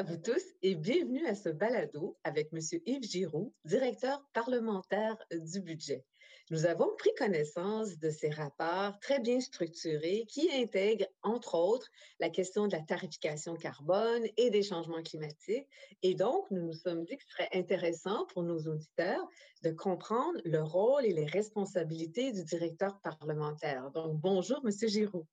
à 0.00 0.02
vous 0.02 0.16
tous 0.16 0.42
et 0.62 0.76
bienvenue 0.76 1.26
à 1.26 1.34
ce 1.34 1.50
balado 1.50 2.16
avec 2.24 2.48
M. 2.54 2.60
Yves 2.86 3.02
Giroux, 3.02 3.52
directeur 3.66 4.26
parlementaire 4.32 5.18
du 5.30 5.60
budget. 5.60 6.06
Nous 6.50 6.64
avons 6.64 6.88
pris 6.96 7.10
connaissance 7.18 7.98
de 7.98 8.08
ces 8.08 8.30
rapports 8.30 8.98
très 9.00 9.20
bien 9.20 9.40
structurés 9.40 10.24
qui 10.26 10.50
intègrent, 10.52 11.04
entre 11.22 11.54
autres, 11.54 11.86
la 12.18 12.30
question 12.30 12.66
de 12.66 12.72
la 12.72 12.80
tarification 12.80 13.56
carbone 13.56 14.24
et 14.38 14.48
des 14.48 14.62
changements 14.62 15.02
climatiques. 15.02 15.68
Et 16.02 16.14
donc, 16.14 16.50
nous 16.50 16.62
nous 16.62 16.72
sommes 16.72 17.04
dit 17.04 17.18
que 17.18 17.24
ce 17.24 17.32
serait 17.32 17.50
intéressant 17.52 18.24
pour 18.32 18.42
nos 18.42 18.58
auditeurs 18.58 19.28
de 19.64 19.70
comprendre 19.70 20.40
le 20.46 20.62
rôle 20.62 21.04
et 21.04 21.12
les 21.12 21.26
responsabilités 21.26 22.32
du 22.32 22.42
directeur 22.42 22.98
parlementaire. 23.02 23.90
Donc, 23.90 24.18
bonjour, 24.18 24.62
M. 24.64 24.88
Giroux. 24.88 25.26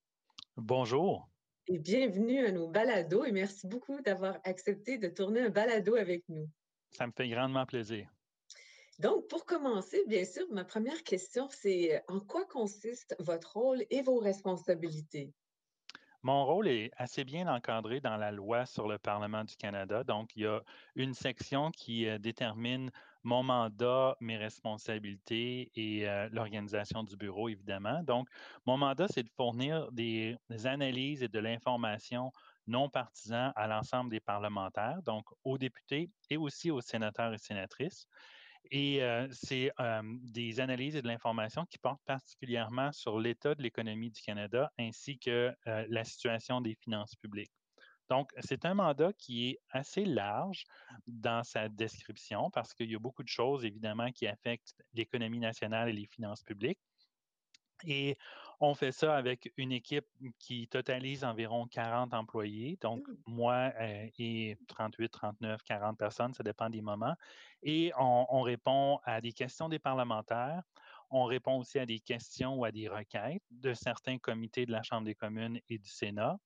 Bonjour 0.58 1.30
et 1.68 1.80
bienvenue 1.80 2.46
à 2.46 2.52
nos 2.52 2.68
balados 2.68 3.26
et 3.26 3.32
merci 3.32 3.68
beaucoup 3.68 4.00
d'avoir 4.02 4.38
accepté 4.46 4.98
de 4.98 5.10
tourner 5.10 5.42
un 5.42 5.50
balado 5.50 5.96
avec 5.96 6.24
nous. 6.30 6.50
Ça 6.92 7.06
me 7.06 7.12
fait 7.12 7.28
grandement 7.28 7.66
plaisir. 7.66 8.08
Donc, 9.00 9.28
pour 9.28 9.46
commencer, 9.46 10.02
bien 10.08 10.24
sûr, 10.26 10.46
ma 10.50 10.64
première 10.64 11.04
question, 11.04 11.48
c'est 11.52 12.02
en 12.08 12.20
quoi 12.20 12.46
consiste 12.46 13.16
votre 13.20 13.58
rôle 13.58 13.84
et 13.90 14.02
vos 14.02 14.18
responsabilités? 14.18 15.34
Mon 16.24 16.46
rôle 16.46 16.68
est 16.68 16.90
assez 16.98 17.24
bien 17.24 17.48
encadré 17.48 18.00
dans 18.00 18.18
la 18.18 18.32
loi 18.32 18.66
sur 18.66 18.88
le 18.88 18.98
Parlement 18.98 19.44
du 19.44 19.56
Canada. 19.56 20.04
Donc, 20.04 20.36
il 20.36 20.44
y 20.44 20.48
a 20.48 20.64
une 20.96 21.14
section 21.14 21.70
qui 21.72 22.08
euh, 22.08 22.18
détermine 22.18 22.92
mon 23.27 23.44
mandat, 23.44 24.16
mes 24.22 24.38
responsabilités 24.38 25.70
et 25.76 26.08
euh, 26.08 26.30
l'organisation 26.31 27.04
du 27.04 27.17
bureau, 27.17 27.50
évidemment. 27.50 28.02
Donc, 28.03 28.30
mon 28.66 28.78
mandat, 28.78 29.08
c'est 29.09 29.23
de 29.23 29.30
fournir 29.36 29.92
des, 29.92 30.38
analyses 30.64 31.22
et 31.23 31.28
de 31.28 31.39
l'information 31.39 32.31
non 32.67 32.89
partisan 32.89 33.52
à 33.58 33.67
l'ensemble 33.67 34.09
des 34.09 34.22
parlementaires, 34.22 35.02
donc 35.03 35.25
aux 35.44 35.58
députés 35.58 36.09
et 36.30 36.38
aussi 36.38 36.72
aux 36.72 36.80
sénateurs 36.80 37.34
et 37.34 37.38
sénatrices. 37.38 38.08
Et 38.72 39.03
euh, 39.03 39.28
c'est 39.31 39.72
euh, 39.81 40.02
des 40.23 40.62
analyses 40.62 40.95
et 40.95 41.02
de 41.02 41.08
l'information 41.08 41.66
qui 41.66 41.78
portent 41.80 42.03
particulièrement 42.06 42.94
sur 42.94 43.19
l'état 43.19 43.56
de 43.56 43.62
l'économie 43.62 44.09
du 44.09 44.22
Canada 44.22 44.72
ainsi 44.80 45.19
que 45.19 45.53
la 45.66 46.03
situation 46.06 46.62
des 46.62 46.75
finances 46.75 47.16
publiques. 47.16 47.56
Donc, 48.09 48.31
c'est 48.39 48.66
un 48.66 48.73
mandat 48.73 49.11
qui 49.13 49.50
est 49.50 49.59
assez 49.72 50.05
large 50.05 50.66
dans 51.08 51.44
sa 51.44 51.69
description 51.69 52.50
parce 52.52 52.73
qu'il 52.73 52.91
y 52.91 52.95
a 52.95 53.00
beaucoup 53.00 53.23
de 53.23 53.27
choses, 53.27 53.66
évidemment, 53.66 54.11
qui 54.11 54.27
affectent 54.27 54.75
l'économie 54.94 55.39
nationale 55.39 55.89
et 55.89 55.94
les 55.94 56.08
finances 56.08 56.44
publiques. 56.44 56.80
Et 57.85 58.17
on 58.59 58.73
fait 58.73 58.91
ça 58.91 59.16
avec 59.16 59.53
une 59.58 59.72
équipe 59.72 60.08
qui 60.39 60.67
totalise 60.67 61.23
environ 61.23 61.67
40 61.67 62.13
employés, 62.13 62.78
donc 62.81 63.08
mmh. 63.08 63.16
moi 63.28 63.72
euh, 63.80 64.08
et 64.17 64.58
38, 64.67 65.09
39, 65.09 65.61
40 65.63 65.97
personnes, 65.97 66.33
ça 66.33 66.44
dépend 66.44 66.69
des 66.69 66.81
moments. 66.81 67.13
Et 67.61 67.91
on, 68.00 68.25
on, 68.30 68.41
répond 68.41 69.00
à 69.03 69.22
des 69.22 69.31
questions 69.31 69.69
des 69.69 69.78
parlementaires, 69.78 70.63
on 71.11 71.25
répond 71.25 71.59
aussi 71.59 71.78
à 71.78 71.85
des 71.85 72.00
questions 72.00 72.55
ou 72.55 72.66
à 72.66 72.72
des 72.72 72.88
requêtes 72.88 73.44
de 73.52 73.73
certains 73.73 74.17
comités 74.17 74.66
de 74.66 74.72
la 74.72 74.81
Chambre 74.81 75.05
des 75.05 75.16
communes 75.16 75.59
et 75.69 75.78
du 75.78 75.89
Sénat. 75.89 76.38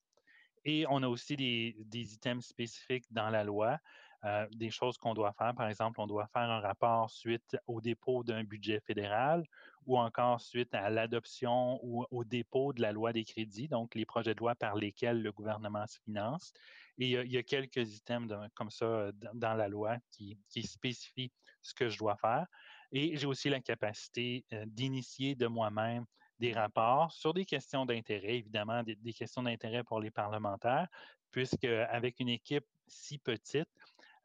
Et 0.64 0.86
on 0.88 1.02
a 1.02 1.08
aussi 1.08 1.36
des, 1.36 2.14
items 2.14 2.46
spécifiques 2.46 3.04
dans 3.10 3.30
la 3.30 3.44
loi, 3.44 3.78
euh, 4.24 4.46
des 4.52 4.70
choses 4.70 4.96
qu'on 4.96 5.14
doit 5.14 5.32
faire. 5.32 5.54
Par 5.54 5.68
exemple, 5.68 6.00
on 6.00 6.06
doit 6.06 6.28
faire 6.28 6.50
un 6.50 6.60
rapport 6.60 7.10
suite 7.10 7.56
au 7.66 7.80
dépôt 7.80 8.22
d'un 8.22 8.44
budget 8.44 8.80
fédéral 8.80 9.44
ou 9.86 9.98
encore 9.98 10.40
suite 10.40 10.72
à 10.74 10.88
l'adoption 10.90 11.80
ou 11.82 12.06
au 12.10 12.22
dépôt 12.22 12.72
de 12.72 12.80
la 12.80 12.92
loi 12.92 13.12
des 13.12 13.24
crédits, 13.24 13.66
donc 13.66 13.96
les 13.96 14.06
projets 14.06 14.34
de 14.34 14.38
loi 14.38 14.54
par 14.54 14.76
lesquels 14.76 15.20
le 15.20 15.32
gouvernement 15.32 15.86
se 15.88 15.98
finance. 16.04 16.52
Et 16.98 17.10
il 17.10 17.32
y 17.32 17.38
a, 17.38 17.42
quelques 17.42 17.96
items 17.96 18.32
comme 18.54 18.70
ça 18.70 19.10
dans 19.34 19.54
la 19.54 19.66
loi 19.66 19.96
qui, 20.12 20.38
qui 20.48 20.62
spécifient 20.62 21.32
ce 21.62 21.74
que 21.74 21.88
je 21.88 21.98
dois 21.98 22.16
faire. 22.16 22.46
Et 22.92 23.16
j'ai 23.16 23.26
aussi 23.26 23.48
la 23.48 23.60
capacité 23.60 24.44
euh, 24.52 24.64
d'initier 24.66 25.34
de 25.34 25.46
moi-même 25.46 26.04
des 26.42 26.52
rapports 26.52 27.12
sur 27.12 27.32
des 27.32 27.44
questions 27.44 27.86
d'intérêt, 27.86 28.38
évidemment, 28.38 28.82
des, 28.82 29.12
questions 29.12 29.44
d'intérêt 29.44 29.84
pour 29.84 30.00
les 30.00 30.10
parlementaires, 30.10 30.88
puisque 31.30 31.64
avec 31.64 32.18
une 32.18 32.28
équipe 32.28 32.66
si 32.88 33.18
petite, 33.18 33.68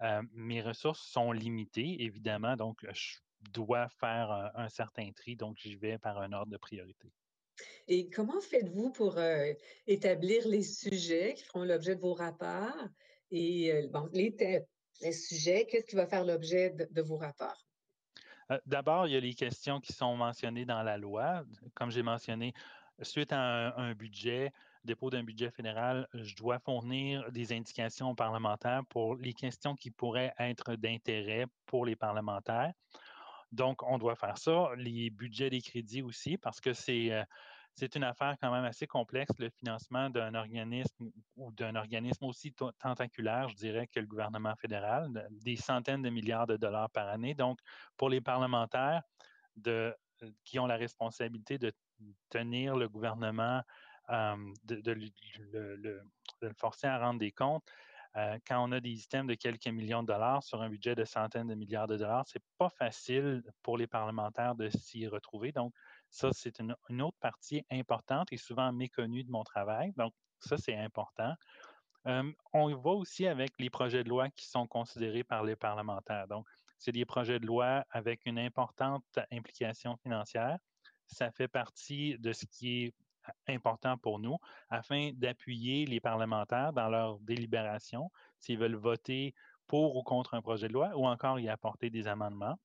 euh, 0.02 0.24
mes 0.34 0.62
ressources 0.62 1.08
sont 1.08 1.32
limitées, 1.32 2.02
évidemment, 2.02 2.56
donc 2.56 2.80
je 2.92 3.18
dois 3.52 3.88
faire 4.00 4.52
un, 4.56 4.68
certain 4.68 5.12
tri, 5.12 5.36
donc 5.36 5.58
j'y 5.58 5.76
vais 5.76 6.00
par 6.00 6.18
un 6.18 6.34
ordre 6.34 6.52
de 6.52 6.58
priorité. 6.58 7.08
Et 7.88 8.10
comment 8.10 8.42
faites-vous 8.42 8.92
pour 8.92 9.20
euh, 9.20 9.54
établir 9.86 10.48
les 10.48 10.64
sujets 10.64 11.36
qui 11.36 11.44
feront 11.44 11.66
l'objet 11.66 11.96
de 11.96 12.02
vos 12.02 12.16
rapports? 12.16 12.88
Et 13.30 13.72
euh, 13.72 13.88
bon, 13.90 14.10
les, 14.12 14.36
les 15.02 15.12
sujets, 15.12 15.68
qu'est-ce 15.68 15.86
qui 15.86 15.96
va 15.96 16.08
faire 16.08 16.26
l'objet 16.26 16.72
de 16.72 17.02
vos 17.04 17.18
rapports? 17.18 17.67
Euh, 18.52 18.60
d'abord, 18.66 19.08
il 19.08 19.14
y 19.14 19.18
a 19.18 19.20
les 19.20 19.34
questions 19.34 19.80
qui 19.80 19.94
sont 19.94 20.16
mentionnées 20.16 20.66
dans 20.66 20.84
la 20.84 20.98
loi. 20.98 21.44
Comme 21.74 21.92
j'ai 21.92 22.04
mentionné, 22.04 22.54
suite 23.02 23.32
à 23.32 23.78
un, 23.78 23.94
budget, 23.94 24.52
dépôt 24.84 25.10
d'un 25.10 25.24
budget 25.24 25.52
fédéral, 25.52 26.08
je 26.14 26.36
dois 26.36 26.60
fournir 26.60 27.32
des 27.32 27.54
indications 27.54 28.12
aux 28.12 28.16
parlementaires 28.16 28.84
pour 28.90 29.16
les 29.16 29.34
questions 29.34 29.76
qui 29.76 29.92
pourraient 29.92 30.34
être 30.40 30.76
d'intérêt 30.76 31.46
pour 31.66 31.86
les 31.86 31.96
parlementaires. 31.96 32.74
Donc, 33.52 33.84
on 33.84 33.98
doit 33.98 34.16
faire 34.16 34.38
ça. 34.38 34.70
Les 34.78 35.10
budgets 35.10 35.50
des 35.50 35.62
crédits 35.62 36.02
aussi, 36.02 36.38
parce 36.38 36.60
que 36.60 36.74
c'est 36.74 37.12
euh, 37.12 37.24
c'est 37.78 37.96
une 37.96 38.04
affaire 38.04 38.36
quand 38.42 38.52
même 38.52 38.66
assez 38.66 38.88
complexe, 38.88 39.32
le 39.38 39.50
financement 39.50 40.10
d'un 40.10 40.34
organisme 40.34 41.12
ou 41.36 41.52
d'un 41.52 41.76
organisme 41.76 42.26
aussi 42.26 42.52
tentaculaire, 42.80 43.50
je 43.50 43.56
dirais, 43.56 43.86
que 43.86 44.00
le 44.00 44.08
gouvernement 44.08 44.56
fédéral, 44.56 45.28
des 45.30 45.56
centaines 45.56 46.02
de 46.02 46.10
milliards 46.10 46.48
de 46.48 46.58
dollars 46.58 46.90
par 46.90 47.08
année. 47.08 47.36
Donc, 47.36 47.60
pour 47.96 48.10
les 48.10 48.20
parlementaires 48.20 49.04
de, 49.56 49.96
qui 50.44 50.58
ont 50.58 50.66
la 50.66 50.76
responsabilité 50.76 51.60
de 51.60 51.72
tenir 52.30 52.76
le 52.76 52.90
gouvernement, 52.90 53.62
euh, 54.10 54.36
de, 54.64 54.92
le, 54.92 56.02
forcer 56.58 56.88
à 56.88 56.98
rendre 56.98 57.20
des 57.20 57.32
comptes, 57.32 57.64
euh, 58.16 58.40
quand 58.48 58.68
on 58.68 58.72
a 58.72 58.80
des 58.80 59.04
items 59.04 59.28
de 59.28 59.36
quelques 59.36 59.68
millions 59.68 60.02
de 60.02 60.08
dollars 60.08 60.42
sur 60.42 60.64
un 60.64 60.70
budget 60.70 60.96
de 60.96 61.06
centaines 61.06 61.48
de 61.48 61.54
milliards 61.54 61.88
de 61.88 61.98
dollars, 61.98 62.26
c'est 62.28 62.44
pas 62.58 62.70
facile 62.70 63.44
pour 63.62 63.78
les 63.78 63.86
parlementaires 63.86 64.56
de 64.56 64.70
s'y 64.70 65.06
retrouver. 65.06 65.52
Donc, 65.52 65.76
ça, 66.10 66.30
c'est 66.32 66.60
une, 66.60 67.02
autre 67.02 67.18
partie 67.20 67.66
importante 67.72 68.32
et 68.32 68.38
souvent 68.38 68.72
méconnue 68.72 69.24
de 69.24 69.32
mon 69.32 69.44
travail. 69.44 69.94
Donc, 69.98 70.14
ça, 70.40 70.58
c'est 70.58 70.78
important. 70.78 71.34
Euh, 72.08 72.32
on 72.54 72.74
va 72.76 72.92
aussi 72.92 73.28
avec 73.28 73.52
les 73.60 73.70
projets 73.70 74.04
de 74.04 74.10
loi 74.10 74.30
qui 74.30 74.48
sont 74.48 74.68
considérés 74.68 75.24
par 75.24 75.44
les 75.44 75.56
parlementaires. 75.56 76.28
Donc, 76.28 76.48
c'est 76.78 76.92
des 76.92 77.06
projets 77.06 77.40
de 77.40 77.46
loi 77.46 77.84
avec 77.90 78.26
une 78.26 78.40
importante 78.40 79.04
implication 79.32 79.98
financière. 79.98 80.58
Ça 81.08 81.32
fait 81.32 81.48
partie 81.48 82.18
de 82.20 82.34
ce 82.34 82.46
qui 82.46 82.86
est 82.86 82.94
important 83.48 83.98
pour 83.98 84.20
nous 84.20 84.38
afin 84.70 85.12
d'appuyer 85.14 85.86
les 85.86 86.00
parlementaires 86.00 86.72
dans 86.72 86.88
leur 86.88 87.20
délibération 87.20 88.10
s'ils 88.40 88.58
veulent 88.58 88.76
voter 88.76 89.34
pour 89.68 89.98
ou 89.98 90.04
contre 90.04 90.34
un 90.34 90.42
projet 90.42 90.68
de 90.68 90.74
loi 90.74 90.92
ou 90.96 91.06
encore 91.06 91.40
y 91.40 91.50
apporter 91.50 91.90
des 91.90 92.08
amendements. 92.08 92.58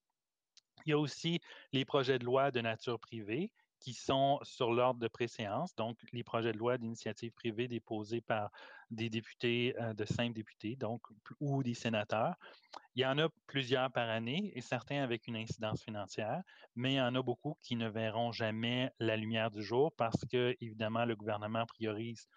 Il 0.86 0.90
y 0.90 0.92
a 0.92 0.98
aussi 0.98 1.40
les 1.72 1.84
projets 1.84 2.18
de 2.18 2.24
loi 2.24 2.50
de 2.50 2.60
nature 2.60 2.98
privée 2.98 3.50
qui 3.82 3.94
sont 3.94 4.38
sur 4.42 4.72
l'ordre 4.72 5.00
de 5.00 5.08
préséance, 5.08 5.74
donc 5.74 5.98
les 6.12 6.22
projets 6.22 6.52
de 6.52 6.58
loi 6.58 6.78
d'initiative 6.78 7.32
privée 7.32 7.66
déposés 7.66 8.20
par 8.20 8.50
des 8.90 9.10
députés, 9.10 9.74
euh, 9.80 9.92
de 9.92 10.04
cinq 10.04 10.32
députés, 10.32 10.76
donc, 10.76 11.02
ou 11.40 11.64
des 11.64 11.74
sénateurs. 11.74 12.36
Il 12.94 13.02
y 13.02 13.06
en 13.06 13.18
a 13.18 13.28
plusieurs 13.48 13.90
par 13.90 14.08
année 14.08 14.52
et 14.54 14.60
certains 14.60 15.02
avec 15.02 15.26
une 15.26 15.36
incidence 15.36 15.82
financière, 15.82 16.42
mais 16.76 16.92
il 16.92 16.96
y 16.96 17.00
en 17.00 17.14
a 17.16 17.22
beaucoup 17.22 17.56
qui 17.60 17.74
ne 17.74 17.88
verront 17.88 18.30
jamais 18.30 18.92
la 19.00 19.16
lumière 19.16 19.50
du 19.50 19.62
jour 19.62 19.92
parce 19.96 20.24
que, 20.30 20.54
évidemment, 20.60 21.04
le 21.04 21.16
gouvernement 21.16 21.66
priorise 21.66 22.28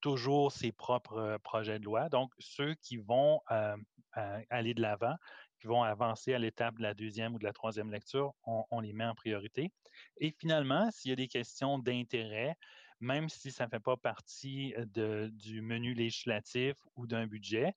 toujours 0.00 0.50
ses 0.52 0.72
propres 0.72 1.18
euh, 1.18 1.38
projets 1.38 1.78
de 1.78 1.84
loi. 1.84 2.08
Donc, 2.08 2.32
ceux 2.38 2.74
qui 2.74 2.96
vont 2.96 3.40
euh, 3.52 3.76
aller 4.50 4.74
de 4.74 4.82
l'avant, 4.82 5.14
qui 5.60 5.66
vont 5.66 5.82
avancer 5.82 6.34
à 6.34 6.38
l'étape 6.38 6.76
de 6.76 6.82
la 6.82 6.94
deuxième 6.94 7.34
ou 7.34 7.38
de 7.38 7.44
la 7.44 7.52
troisième 7.52 7.90
lecture, 7.90 8.32
on, 8.44 8.80
les 8.80 8.92
met 8.92 9.04
en 9.04 9.14
priorité. 9.14 9.72
Et 10.18 10.34
finalement, 10.38 10.90
s'il 10.90 11.10
y 11.10 11.12
a 11.12 11.16
des 11.16 11.28
questions 11.28 11.78
d'intérêt, 11.78 12.56
même 13.00 13.28
si 13.28 13.50
ça 13.50 13.64
ne 13.64 13.70
fait 13.70 13.80
pas 13.80 13.96
partie 13.96 14.74
de, 14.94 15.30
du 15.32 15.60
menu 15.62 15.94
législatif 15.94 16.76
ou 16.96 17.06
d'un 17.06 17.26
budget, 17.26 17.74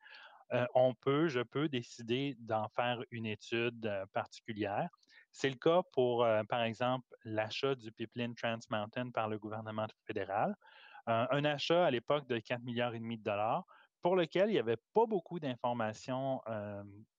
euh, 0.53 0.65
on 0.75 0.93
peut, 0.93 1.27
je 1.29 1.39
peux 1.39 1.69
décider 1.69 2.35
d'en 2.39 2.67
faire 2.69 3.01
une 3.11 3.25
étude 3.25 3.85
euh, 3.85 4.05
particulière. 4.13 4.89
C'est 5.31 5.49
le 5.49 5.55
cas 5.55 5.81
pour, 5.93 6.25
euh, 6.25 6.43
par 6.43 6.63
exemple, 6.63 7.07
l'achat 7.23 7.75
du 7.75 7.91
pipeline 7.91 8.35
Trans 8.35 8.59
Mountain 8.69 9.11
par 9.11 9.29
le 9.29 9.39
gouvernement 9.39 9.87
fédéral. 10.05 10.55
un 11.07 11.45
achat 11.45 11.85
à 11.85 11.91
l'époque 11.91 12.27
de 12.27 12.37
4 12.37 12.61
milliards 12.63 12.93
et 12.93 12.99
demi 12.99 13.17
de 13.17 13.23
dollars 13.23 13.65
pour 14.01 14.15
lequel 14.15 14.49
il 14.49 14.53
n'y 14.53 14.59
avait 14.59 14.83
pas 14.93 15.05
beaucoup 15.05 15.39
d'informations 15.39 16.41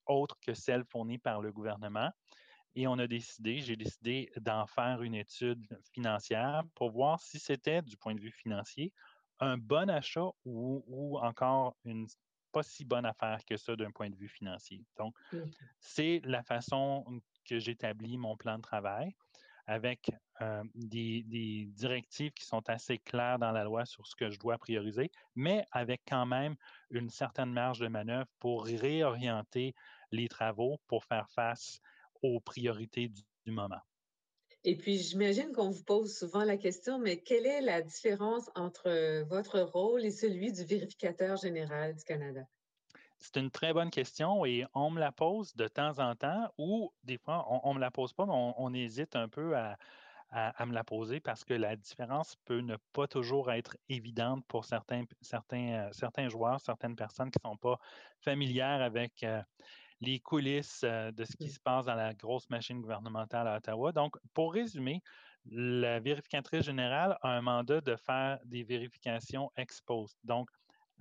autres 0.07 0.39
que 0.41 0.55
celles 0.55 0.85
fournies 0.85 1.19
par 1.19 1.41
le 1.41 1.53
gouvernement. 1.53 2.11
Et 2.75 2.87
on 2.87 2.99
a 2.99 3.07
décidé, 3.07 3.59
j'ai 3.59 3.77
décidé 3.77 4.33
d'en 4.41 4.67
faire 4.67 5.03
une 5.03 5.15
étude 5.15 5.67
financière 5.93 6.63
pour 6.75 6.91
voir 6.91 7.21
si 7.21 7.39
c'était, 7.39 7.83
du 7.83 7.97
point 7.97 8.15
de 8.15 8.21
vue 8.21 8.33
financier, 8.33 8.93
un 9.41 9.59
bon 9.59 9.91
achat 9.91 10.31
ou, 10.45 11.19
encore 11.21 11.77
une 11.85 12.07
pas 12.53 12.63
si 12.63 12.85
bonne 12.85 13.07
affaire 13.07 13.45
que 13.47 13.57
ça 13.57 13.75
d'un 13.77 13.91
point 13.91 14.11
de 14.11 14.17
vue 14.17 14.29
financier. 14.29 14.85
Donc, 14.99 15.15
Mmh. 15.33 15.39
c'est 15.81 16.21
la 16.25 16.43
façon 16.43 17.23
que 17.45 17.59
j'établis 17.59 18.19
mon 18.19 18.37
plan 18.37 18.57
de 18.57 18.63
travail 18.63 19.15
avec 19.73 20.11
euh, 20.43 20.63
des, 20.75 21.67
directives 21.69 22.33
qui 22.33 22.45
sont 22.45 22.63
assez 22.69 22.99
claires 22.99 23.39
dans 23.39 23.53
la 23.53 23.65
loi 23.65 23.87
sur 23.87 24.07
ce 24.07 24.15
que 24.15 24.31
je 24.31 24.39
dois 24.39 24.59
prioriser, 24.59 25.11
mais 25.35 25.65
avec 25.73 26.03
quand 26.07 26.27
même 26.27 26.57
une 26.91 27.09
certaine 27.09 27.53
marge 27.53 27.81
de 27.81 27.89
manœuvre 27.89 28.29
pour 28.39 28.65
réorienter 28.67 29.75
les 30.11 30.29
travaux 30.29 30.79
pour 30.87 31.05
faire 31.05 31.29
face 31.31 31.81
aux 32.23 32.39
priorités 32.41 33.09
du, 33.09 33.23
du 33.47 33.53
moment. 33.53 33.81
Et 34.65 34.77
puis, 34.77 34.99
j'imagine 34.99 35.53
qu'on 35.53 35.71
vous 35.71 35.85
pose 35.85 36.15
souvent 36.15 36.45
la 36.45 36.57
question, 36.57 36.99
mais 36.99 37.21
quelle 37.23 37.47
est 37.47 37.63
la 37.63 37.81
différence 37.81 38.51
entre 38.55 39.23
votre 39.25 39.61
rôle 39.61 40.05
et 40.05 40.13
celui 40.13 40.53
du 40.53 40.65
vérificateur 40.65 41.37
général 41.37 41.95
du 41.95 42.05
Canada? 42.05 42.43
C'est 43.23 43.37
une 43.37 43.53
très 43.53 43.73
bonne 43.73 43.91
question 43.91 44.45
et 44.45 44.67
on 44.75 44.91
me 44.91 44.99
la 44.99 45.13
pose 45.13 45.55
de 45.55 45.69
temps 45.69 46.01
en 46.01 46.17
temps 46.17 46.53
ou 46.59 46.93
des 47.05 47.19
fois, 47.19 47.47
on 47.65 47.71
ne 47.71 47.77
me 47.77 47.81
la 47.81 47.93
pose 47.93 48.13
pas, 48.13 48.27
mais 48.27 48.33
on, 48.33 48.61
on 48.61 48.75
hésite 48.75 49.15
un 49.15 49.29
peu 49.29 49.57
à, 49.57 49.77
à, 50.31 50.49
à, 50.61 50.67
me 50.67 50.73
la 50.75 50.83
poser 50.83 51.21
parce 51.21 51.45
que 51.45 51.55
la 51.55 51.77
différence 51.77 52.35
peut 52.45 52.59
ne 52.61 52.77
pas 52.93 53.07
toujours 53.07 53.53
être 53.53 53.77
évidente 53.89 54.45
pour 54.49 54.65
certains, 54.65 55.05
certains, 55.21 55.89
euh, 55.89 55.93
certains 55.93 56.29
joueurs, 56.29 56.61
certaines 56.61 56.97
personnes 56.97 57.31
qui 57.31 57.39
ne 57.45 57.51
sont 57.51 57.57
pas 57.57 57.79
familières 58.19 58.83
avec 58.83 59.23
euh, 59.23 59.41
les 60.01 60.19
coulisses 60.19 60.83
euh, 60.83 61.13
de 61.13 61.25
ce 61.25 61.37
qui 61.37 61.49
se 61.49 61.61
passe 61.61 61.87
dans 61.87 61.95
la 61.95 62.15
grosse 62.15 62.51
machine 62.51 62.81
gouvernementale 62.81 63.47
à 63.47 63.59
Ottawa. 63.59 63.93
Donc, 63.93 64.17
pour 64.35 64.53
résumer, 64.53 65.01
la 65.45 66.01
vérificatrice 66.01 66.65
générale 66.65 67.19
a 67.23 67.29
un 67.29 67.43
mandat 67.43 67.81
de 67.81 67.95
faire 67.95 68.41
des 68.45 68.65
vérifications 68.65 69.51
ex 69.57 69.81
post. 69.81 70.19
Donc, 70.25 70.51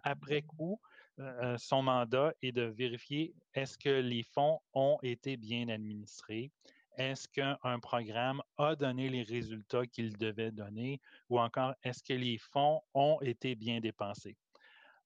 après 0.04 0.42
coup, 0.44 0.80
euh, 1.22 1.58
son 1.58 1.84
mandat 1.84 2.34
est 2.42 2.52
de 2.52 2.64
vérifier 2.64 3.34
est-ce 3.54 3.78
que 3.78 3.90
les 3.90 4.24
fonds 4.24 4.60
ont 4.74 4.98
été 5.04 5.38
bien 5.38 5.70
administrés, 5.70 6.52
est-ce 6.98 7.28
qu'un 7.28 7.58
programme 7.80 8.42
a 8.58 8.76
donné 8.76 9.10
les 9.10 9.24
résultats 9.24 9.86
qu'il 9.86 10.18
devait 10.18 10.52
donner 10.52 11.00
ou 11.30 11.40
encore 11.40 11.74
est-ce 11.84 12.04
que 12.04 12.14
les 12.14 12.38
fonds 12.38 12.82
ont 12.94 13.20
été 13.22 13.56
bien 13.56 13.80
dépensés. 13.80 14.38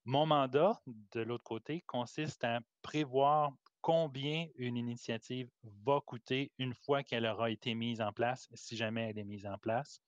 Mon 0.04 0.26
mandat, 0.26 0.80
de 1.14 1.22
l'autre 1.22 1.44
côté, 1.44 1.82
consiste 1.88 2.44
à 2.44 2.60
prévoir 2.82 3.52
combien 3.82 4.48
une 4.56 4.78
initiative 4.78 5.50
va 5.86 6.00
coûter 6.06 6.52
une 6.58 6.74
fois 6.74 7.04
qu'elle 7.04 7.26
aura 7.26 7.50
été 7.52 7.76
mise 7.76 8.02
en 8.02 8.12
place, 8.12 8.48
si 8.54 8.76
jamais 8.76 9.10
elle 9.10 9.20
est 9.20 9.24
mise 9.24 9.46
en 9.46 9.58
place. 9.58 10.00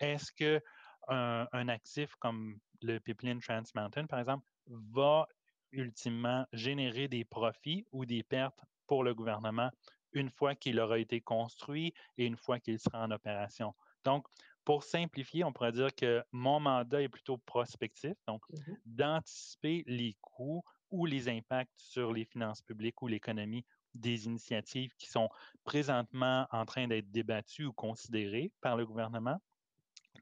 Est-ce 0.00 0.32
que 0.32 0.62
un, 1.08 1.46
un, 1.52 1.68
actif 1.68 2.14
comme 2.16 2.58
le 2.82 2.98
pipeline 3.00 3.40
Trans 3.40 3.62
Mountain, 3.74 4.06
par 4.06 4.18
exemple, 4.18 4.46
va 4.66 5.26
ultimement 5.72 6.46
générer 6.52 7.08
des 7.08 7.24
profits 7.24 7.84
ou 7.92 8.04
des 8.06 8.22
pertes 8.22 8.60
pour 8.86 9.04
le 9.04 9.14
gouvernement 9.14 9.70
une 10.12 10.30
fois 10.30 10.54
qu'il 10.54 10.80
aura 10.80 10.98
été 10.98 11.20
construit 11.20 11.92
et 12.16 12.26
une 12.26 12.36
fois 12.36 12.58
qu'il 12.60 12.78
sera 12.78 13.04
en 13.04 13.10
opération. 13.10 13.74
Donc, 14.04 14.26
pour 14.64 14.82
simplifier, 14.82 15.44
on 15.44 15.52
pourrait 15.52 15.72
dire 15.72 15.94
que 15.94 16.22
mon 16.32 16.60
mandat 16.60 17.02
est 17.02 17.08
plutôt 17.08 17.38
prospectif, 17.38 18.14
donc 18.26 18.42
mm 18.50 18.56
-hmm. 18.56 18.76
d'anticiper 18.84 19.84
les 19.86 20.14
coûts 20.20 20.62
ou 20.90 21.06
les 21.06 21.28
impacts 21.28 21.76
sur 21.76 22.12
les 22.12 22.24
finances 22.24 22.62
publiques 22.62 23.02
ou 23.02 23.08
l'économie 23.08 23.64
des 23.94 24.26
initiatives 24.26 24.92
qui 24.98 25.08
sont 25.08 25.28
présentement 25.64 26.46
en 26.50 26.64
train 26.64 26.86
d'être 26.88 27.10
débattues 27.10 27.66
ou 27.66 27.72
considérées 27.72 28.50
par 28.60 28.76
le 28.76 28.86
gouvernement. 28.86 29.38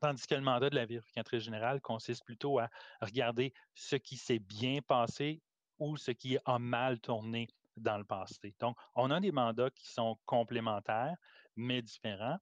Tandis 0.00 0.26
que 0.26 0.34
le 0.34 0.40
mandat 0.42 0.70
de 0.70 0.74
la 0.74 0.86
vérificatrice 0.86 1.42
générale 1.42 1.80
consiste 1.80 2.24
plutôt 2.24 2.58
à 2.58 2.68
regarder 3.00 3.52
ce 3.74 3.96
qui 3.96 4.16
s'est 4.16 4.38
bien 4.38 4.80
passé 4.86 5.42
ou 5.78 5.96
ce 5.96 6.10
qui 6.10 6.38
a 6.44 6.58
mal 6.58 7.00
tourné 7.00 7.48
dans 7.76 7.98
le 7.98 8.04
passé. 8.04 8.54
Donc, 8.60 8.76
on 8.94 9.10
a 9.10 9.20
des 9.20 9.32
mandats 9.32 9.70
qui 9.70 9.86
sont 9.88 10.18
complémentaires, 10.26 11.16
mais 11.56 11.82
différents, 11.82 12.38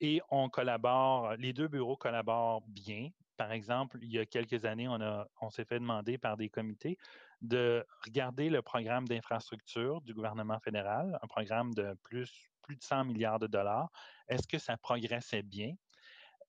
et 0.00 0.20
on 0.30 0.48
collabore, 0.48 1.34
les 1.36 1.52
deux 1.52 1.68
bureaux 1.68 1.96
collaborent 1.96 2.62
bien. 2.68 3.08
Par 3.36 3.52
exemple, 3.52 3.98
il 4.02 4.12
y 4.12 4.18
a 4.18 4.26
quelques 4.26 4.64
années, 4.64 4.88
on, 4.88 4.98
on 5.40 5.50
s'est 5.50 5.64
fait 5.64 5.78
demander 5.78 6.18
par 6.18 6.36
des 6.36 6.48
comités 6.48 6.98
de 7.40 7.84
regarder 8.04 8.48
le 8.50 8.62
programme 8.62 9.06
d'infrastructure 9.08 10.00
du 10.02 10.14
gouvernement 10.14 10.58
fédéral, 10.60 11.18
un 11.22 11.26
programme 11.26 11.72
de 11.74 11.94
plus, 12.02 12.48
plus 12.62 12.76
de 12.76 12.82
100 12.82 13.04
milliards 13.04 13.38
de 13.38 13.46
dollars. 13.46 13.90
Est-ce 14.28 14.46
que 14.48 14.58
ça 14.58 14.76
progressait 14.76 15.42
bien? 15.42 15.74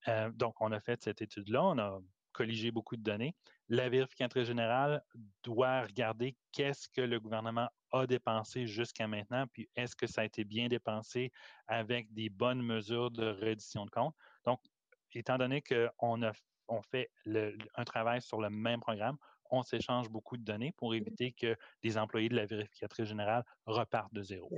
Euh, 0.07 0.29
donc, 0.31 0.55
on 0.61 0.71
a 0.71 0.79
fait 0.79 1.01
cette 1.03 1.21
étude-là, 1.21 1.63
on 1.63 1.77
a 1.77 1.99
colligé 2.31 2.71
beaucoup 2.71 2.95
de 2.95 3.01
données. 3.01 3.35
La 3.67 3.89
vérificatrice 3.89 4.47
générale 4.47 5.01
doit 5.43 5.81
regarder 5.81 6.37
qu'est-ce 6.51 6.87
que 6.87 7.01
le 7.01 7.19
gouvernement 7.19 7.67
a 7.91 8.05
dépensé 8.05 8.67
jusqu'à 8.67 9.07
maintenant, 9.07 9.45
puis 9.47 9.69
est-ce 9.75 9.95
que 9.95 10.07
ça 10.07 10.21
a 10.21 10.25
été 10.25 10.43
bien 10.43 10.67
dépensé 10.67 11.31
avec 11.67 12.13
des 12.13 12.29
bonnes 12.29 12.61
mesures 12.61 13.11
de 13.11 13.25
reddition 13.27 13.85
de 13.85 13.89
comptes. 13.89 14.15
Donc, 14.45 14.61
étant 15.13 15.37
donné 15.37 15.61
qu'on 15.63 16.21
a 16.23 16.31
on 16.69 16.81
fait 16.81 17.09
le, 17.25 17.57
un 17.75 17.83
travail 17.85 18.21
sur 18.21 18.41
le 18.41 18.49
même 18.49 18.81
programme, 18.81 19.17
on 19.49 19.63
s'échange 19.63 20.09
beaucoup 20.09 20.37
de 20.37 20.43
données 20.43 20.73
pour 20.73 20.93
éviter 20.93 21.31
que 21.31 21.55
les 21.83 21.97
employés 21.97 22.29
de 22.29 22.35
la 22.35 22.45
vérificatrice 22.45 23.07
générale 23.07 23.45
repartent 23.65 24.13
de 24.13 24.21
zéro. 24.21 24.51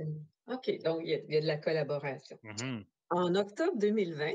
OK, 0.48 0.82
donc 0.82 1.00
il 1.04 1.10
y 1.10 1.14
a, 1.14 1.18
il 1.18 1.34
y 1.34 1.36
a 1.36 1.40
de 1.40 1.46
la 1.46 1.58
collaboration. 1.58 2.36
Mm 2.42 2.50
-hmm. 2.50 2.84
En 3.10 3.34
octobre 3.34 3.76
2020, 3.78 4.34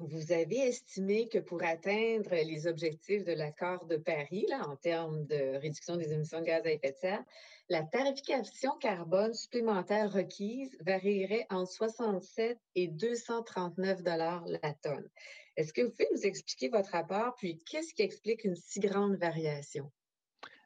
vous 0.00 0.32
avez 0.32 0.68
estimé 0.68 1.28
que 1.28 1.38
pour 1.38 1.62
atteindre 1.62 2.30
les 2.30 2.66
objectifs 2.66 3.24
de 3.24 3.32
l'accord 3.32 3.84
de 3.84 3.96
Paris, 3.96 4.46
là, 4.48 4.66
en 4.66 4.76
termes 4.76 5.26
de 5.26 5.58
réduction 5.58 5.96
des 5.96 6.12
émissions 6.12 6.40
de 6.40 6.46
gaz 6.46 6.64
à 6.64 6.70
effet 6.70 6.92
de 6.92 6.96
serre, 6.96 7.24
la 7.68 7.82
tarification 7.82 8.72
carbone 8.78 9.34
supplémentaire 9.34 10.10
requise 10.10 10.74
varierait 10.80 11.46
entre 11.50 11.70
67 11.70 12.58
et 12.76 12.88
239 12.88 14.02
dollars 14.02 14.44
la 14.46 14.72
tonne. 14.82 15.08
Est-ce 15.56 15.72
que 15.72 15.82
vous 15.82 15.90
pouvez 15.90 16.08
nous 16.12 16.26
expliquer 16.26 16.70
votre 16.70 16.92
rapport, 16.92 17.34
puis 17.36 17.58
qu'est-ce 17.58 17.92
qui 17.92 18.02
explique 18.02 18.44
une 18.44 18.56
si 18.56 18.80
grande 18.80 19.16
variation? 19.16 19.92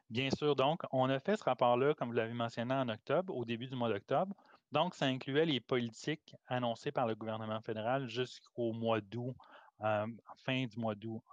Bien 0.09 0.29
sûr, 0.29 0.55
donc, 0.55 0.81
on 0.91 1.09
a 1.09 1.19
fait 1.19 1.35
ce 1.35 1.43
rapport-là, 1.43 1.93
comme 1.95 2.09
vous 2.09 2.15
l'avez 2.15 2.33
mentionné, 2.33 2.73
en 2.73 2.87
octobre, 2.87 3.35
au 3.35 3.43
début 3.43 3.67
du 3.67 3.75
mois 3.75 3.89
d'octobre. 3.89 4.35
Donc, 4.75 4.93
ça 4.93 5.05
incluait 5.05 5.45
les 5.45 5.61
politiques 5.61 6.35
annoncées 6.47 6.91
par 6.91 7.07
le 7.07 7.15
gouvernement 7.15 7.61
fédéral 7.61 8.09
jusqu'au 8.09 8.73
mois 8.73 8.99
d'août, 8.99 9.33
euh, 9.79 10.05
fin 10.43 10.65
du 10.65 10.77
mois 10.77 10.95
d'août 10.95 11.23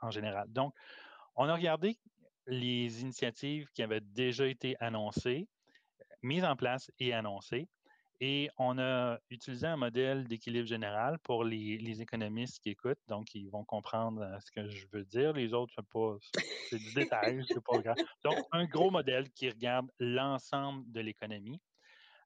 en, 0.00 0.10
général. 0.10 0.52
Donc, 0.52 0.74
on 1.36 1.48
a 1.48 1.54
regardé 1.54 1.96
les 2.48 3.02
initiatives 3.02 3.68
qui 3.72 3.84
avaient 3.84 4.00
déjà 4.00 4.48
été 4.48 4.74
annoncées, 4.80 5.46
mises 6.20 6.42
en 6.42 6.56
place 6.56 6.90
et 6.98 7.14
annoncées, 7.14 7.68
et 8.24 8.48
on 8.56 8.78
a 8.78 9.18
utilisé 9.30 9.66
un 9.66 9.76
modèle 9.76 10.28
d'équilibre 10.28 10.68
général 10.68 11.18
pour 11.24 11.42
les, 11.42 12.00
économistes 12.00 12.60
qui 12.60 12.70
écoutent, 12.70 13.02
donc 13.08 13.34
ils 13.34 13.50
vont 13.50 13.64
comprendre 13.64 14.38
ce 14.40 14.52
que 14.52 14.68
je 14.68 14.86
veux 14.92 15.04
dire. 15.04 15.32
Les 15.32 15.52
autres, 15.52 15.74
c'est 16.70 16.78
du 16.78 16.94
détail, 16.94 17.44
c'est 17.48 17.64
pas 17.64 17.78
grave. 17.78 17.96
Donc, 18.22 18.36
un 18.52 18.64
gros 18.66 18.92
modèle 18.92 19.28
qui 19.32 19.50
regarde 19.50 19.90
l'ensemble 19.98 20.84
de 20.92 21.00
l'économie, 21.00 21.60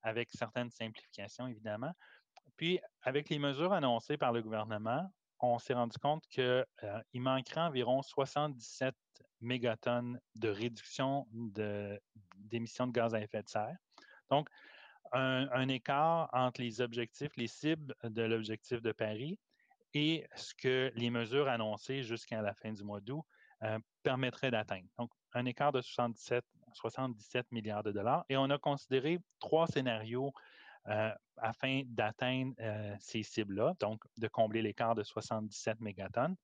avec 0.02 0.28
certaines 0.34 0.70
simplifications, 0.70 1.46
évidemment. 1.46 1.92
Puis, 2.58 2.78
avec 3.00 3.30
les 3.30 3.38
mesures 3.38 3.72
annoncées 3.72 4.18
par 4.18 4.34
le 4.34 4.42
gouvernement, 4.42 5.10
on 5.40 5.58
s'est 5.58 5.72
rendu 5.72 5.96
compte 5.96 6.26
qu'il 6.28 6.42
euh, 6.42 7.00
manquerait 7.14 7.62
environ 7.62 8.02
77 8.02 8.94
mégatonnes 9.40 10.20
de 10.34 10.50
réduction 10.50 11.26
d'émissions 11.32 12.86
de, 12.86 12.92
de 12.92 12.94
gaz 12.94 13.14
à 13.14 13.20
effet 13.22 13.42
de 13.42 13.48
serre. 13.48 13.78
Donc, 14.28 14.50
un, 15.12 15.68
écart 15.68 16.28
entre 16.32 16.60
les 16.60 16.80
objectifs, 16.80 17.36
les 17.36 17.46
cibles 17.46 17.94
de 18.04 18.22
l'objectif 18.22 18.80
de 18.82 18.92
Paris 18.92 19.38
et 19.94 20.26
ce 20.34 20.54
que 20.54 20.92
les 20.94 21.10
mesures 21.10 21.48
annoncées 21.48 22.02
jusqu'à 22.02 22.42
la 22.42 22.54
fin 22.54 22.72
du 22.72 22.84
mois 22.84 23.00
d'août 23.00 23.24
euh, 23.62 23.78
permettraient 24.02 24.50
d'atteindre. 24.50 24.88
Donc, 24.98 25.10
un 25.32 25.46
écart 25.46 25.72
de 25.72 25.80
77, 25.80 26.44
77 26.74 27.50
milliards 27.52 27.82
de 27.82 27.92
dollars. 27.92 28.24
Et 28.28 28.36
on 28.36 28.50
a 28.50 28.58
considéré 28.58 29.18
trois 29.40 29.66
scénarios 29.66 30.32
euh, 30.88 31.10
afin 31.38 31.82
d'atteindre 31.86 32.54
euh, 32.60 32.94
ces 33.00 33.22
cibles-là, 33.22 33.74
donc 33.80 34.02
de 34.16 34.28
combler 34.28 34.62
l'écart 34.62 34.94
de 34.94 35.02
77 35.02 35.80
mégatonnes. 35.80 36.36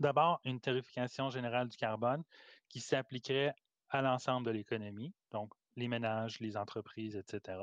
D'abord, 0.00 0.40
une 0.44 0.60
tarification 0.60 1.30
générale 1.30 1.68
du 1.68 1.76
carbone 1.76 2.22
qui 2.68 2.80
s'appliquerait 2.80 3.54
à 3.90 4.00
l'ensemble 4.00 4.46
de 4.46 4.50
l'économie, 4.50 5.14
donc 5.30 5.52
les 5.76 5.88
ménages, 5.88 6.40
les 6.40 6.56
entreprises, 6.56 7.16
etc. 7.16 7.58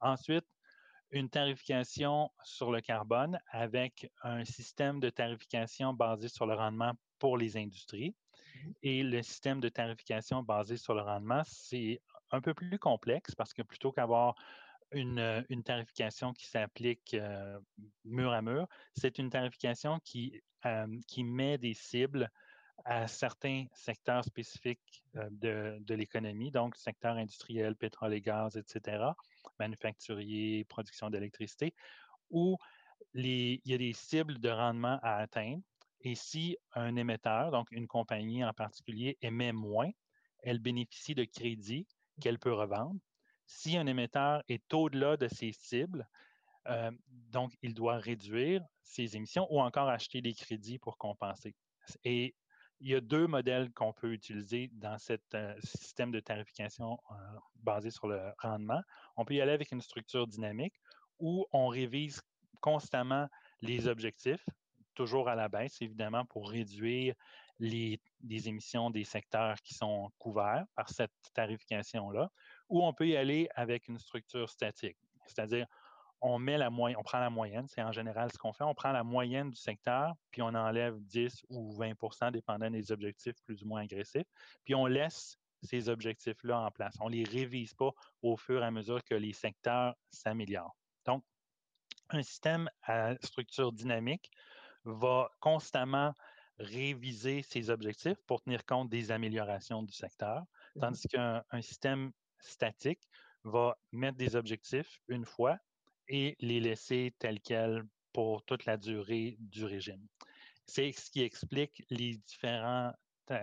Ensuite, 0.00 0.46
une 1.10 1.30
tarification 1.30 2.30
sur 2.44 2.70
le 2.70 2.80
carbone 2.80 3.38
avec 3.50 4.10
un 4.22 4.44
système 4.44 5.00
de 5.00 5.10
tarification 5.10 5.94
basé 5.94 6.28
sur 6.28 6.46
le 6.46 6.54
rendement 6.54 6.92
pour 7.18 7.38
les 7.38 7.56
industries. 7.56 8.14
Et 8.82 9.02
le 9.02 9.22
système 9.22 9.60
de 9.60 9.68
tarification 9.68 10.42
basé 10.42 10.76
sur 10.76 10.94
le 10.94 11.02
rendement, 11.02 11.42
c'est 11.46 12.00
un 12.30 12.40
peu 12.40 12.54
plus 12.54 12.78
complexe 12.78 13.34
parce 13.34 13.54
que 13.54 13.62
plutôt 13.62 13.92
qu'avoir 13.92 14.34
une, 14.92 15.44
une, 15.48 15.62
tarification 15.62 16.32
qui 16.32 16.46
s'applique 16.46 17.14
euh, 17.14 17.58
mur 18.04 18.32
à 18.32 18.42
mur, 18.42 18.66
c'est 18.94 19.18
une 19.18 19.30
tarification 19.30 20.00
qui, 20.00 20.40
euh, 20.64 20.86
qui 21.06 21.24
met 21.24 21.58
des 21.58 21.74
cibles 21.74 22.30
à 22.84 23.06
certains 23.06 23.66
secteurs 23.72 24.24
spécifiques 24.24 25.04
euh, 25.16 25.28
de, 25.80 25.94
l'économie, 25.94 26.50
donc 26.50 26.76
secteur 26.76 27.16
industriel, 27.16 27.76
pétrole 27.76 28.14
et 28.14 28.20
gaz, 28.20 28.56
etc., 28.56 29.04
manufacturier, 29.58 30.64
production 30.64 31.10
d'électricité, 31.10 31.74
où 32.30 32.56
il 33.14 33.60
y 33.64 33.74
a 33.74 33.78
des 33.78 33.92
cibles 33.92 34.38
de 34.38 34.48
rendement 34.48 34.98
à 35.02 35.16
atteindre. 35.16 35.62
Et 36.02 36.14
si 36.14 36.56
un 36.74 36.96
émetteur, 36.96 37.50
donc 37.50 37.68
une 37.72 37.88
compagnie 37.88 38.44
en 38.44 38.52
particulier, 38.52 39.18
émet 39.20 39.52
moins, 39.52 39.90
elle 40.42 40.60
bénéficie 40.60 41.14
de 41.14 41.24
crédits 41.24 41.86
qu'elle 42.20 42.38
peut 42.38 42.52
revendre. 42.52 43.00
Si 43.46 43.76
un 43.76 43.86
émetteur 43.86 44.42
est 44.48 44.72
au-delà 44.72 45.16
de 45.16 45.26
ses 45.26 45.52
cibles, 45.52 46.06
euh, 46.68 46.90
donc 47.08 47.52
il 47.62 47.74
doit 47.74 47.96
réduire 47.96 48.62
ses 48.82 49.16
émissions 49.16 49.46
ou 49.50 49.60
encore 49.60 49.88
acheter 49.88 50.20
des 50.20 50.34
crédits 50.34 50.78
pour 50.78 50.98
compenser. 50.98 51.54
Il 52.80 52.90
y 52.90 52.94
a 52.94 53.00
deux 53.00 53.26
modèles 53.26 53.72
qu'on 53.72 53.92
peut 53.92 54.12
utiliser 54.12 54.70
dans 54.72 54.98
ce 54.98 55.14
euh, 55.34 55.54
système 55.62 56.10
de 56.10 56.20
tarification 56.20 56.98
euh, 57.10 57.14
basé 57.56 57.90
sur 57.90 58.06
le 58.06 58.20
rendement. 58.38 58.80
On 59.16 59.24
peut 59.24 59.34
y 59.34 59.40
aller 59.40 59.52
avec 59.52 59.72
une 59.72 59.80
structure 59.80 60.26
dynamique 60.26 60.74
où 61.18 61.46
on 61.52 61.68
révise 61.68 62.22
constamment 62.60 63.28
les 63.60 63.88
objectifs, 63.88 64.44
toujours 64.94 65.28
à 65.28 65.34
la 65.34 65.48
baisse, 65.48 65.80
évidemment, 65.80 66.24
pour 66.26 66.50
réduire 66.50 67.14
les, 67.58 68.00
émissions 68.30 68.90
des 68.90 69.04
secteurs 69.04 69.56
qui 69.62 69.74
sont 69.74 70.10
couverts 70.18 70.64
par 70.74 70.88
cette 70.88 71.12
tarification-là, 71.34 72.30
ou 72.68 72.84
on 72.84 72.92
peut 72.92 73.08
y 73.08 73.16
aller 73.16 73.48
avec 73.54 73.88
une 73.88 73.98
structure 73.98 74.48
statique, 74.48 74.96
c'est-à-dire 75.26 75.66
on 76.20 76.38
met 76.38 76.58
la 76.58 76.70
moyenne, 76.70 76.98
on 76.98 77.02
prend 77.02 77.20
la 77.20 77.30
moyenne, 77.30 77.66
c'est 77.68 77.82
en 77.82 77.92
général 77.92 78.30
ce 78.32 78.38
qu'on 78.38 78.52
fait, 78.52 78.64
on 78.64 78.74
prend 78.74 78.92
la 78.92 79.04
moyenne 79.04 79.50
du 79.50 79.56
secteur, 79.56 80.14
puis 80.30 80.42
on 80.42 80.48
enlève 80.48 80.98
10 81.00 81.44
ou 81.48 81.72
20% 81.76 82.32
dépendant 82.32 82.70
des 82.70 82.90
objectifs 82.90 83.36
plus 83.44 83.62
ou 83.62 83.66
moins 83.66 83.82
agressifs, 83.82 84.26
puis 84.64 84.74
on 84.74 84.86
laisse 84.86 85.38
ces 85.62 85.88
objectifs-là 85.88 86.60
en 86.60 86.70
place. 86.70 86.96
On 87.00 87.10
ne 87.10 87.16
les 87.16 87.24
révise 87.24 87.74
pas 87.74 87.90
au 88.22 88.36
fur 88.36 88.62
et 88.62 88.66
à 88.66 88.70
mesure 88.70 89.02
que 89.04 89.14
les 89.14 89.32
secteurs 89.32 89.94
s'améliorent. 90.10 90.76
Donc, 91.04 91.24
un 92.10 92.22
système 92.22 92.68
à 92.82 93.14
structure 93.22 93.72
dynamique 93.72 94.30
va 94.84 95.30
constamment 95.40 96.14
réviser 96.58 97.42
ses 97.42 97.70
objectifs 97.70 98.18
pour 98.26 98.42
tenir 98.42 98.64
compte 98.64 98.88
des 98.88 99.10
améliorations 99.12 99.82
du 99.82 99.92
secteur, 99.92 100.42
mmh 100.74 100.80
tandis 100.80 101.08
qu'un 101.08 101.42
système 101.60 102.12
statique 102.40 103.08
va 103.44 103.76
mettre 103.92 104.16
des 104.16 104.36
objectifs 104.36 105.00
une 105.08 105.24
fois, 105.24 105.58
et 106.08 106.36
les 106.40 106.60
laisser 106.60 107.14
tels 107.18 107.40
quels 107.40 107.84
pour 108.12 108.44
toute 108.44 108.64
la 108.64 108.76
durée 108.76 109.36
du 109.38 109.64
régime. 109.64 110.06
C'est 110.66 110.92
ce 110.92 111.10
qui 111.10 111.22
explique 111.22 111.84
les, 111.90 112.16
différents, 112.16 112.92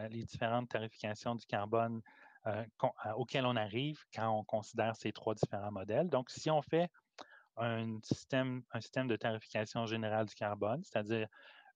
différentes 0.10 0.70
tarifications 0.70 1.36
du 1.36 1.46
carbone 1.46 2.02
euh, 2.48 2.64
auxquelles 3.16 3.46
on 3.46 3.56
arrive 3.56 4.00
quand 4.14 4.30
on 4.30 4.44
considère 4.44 4.96
ces 4.96 5.12
trois 5.12 5.34
différents 5.34 5.72
modèles. 5.72 6.10
Donc, 6.10 6.30
si 6.30 6.52
on 6.52 6.62
fait 6.62 6.90
un 7.58 8.00
système, 8.04 8.64
de 8.74 9.16
tarification 9.16 9.86
générale 9.86 10.26
du 10.26 10.36
carbone, 10.36 10.84
c'est-à-dire 10.84 11.28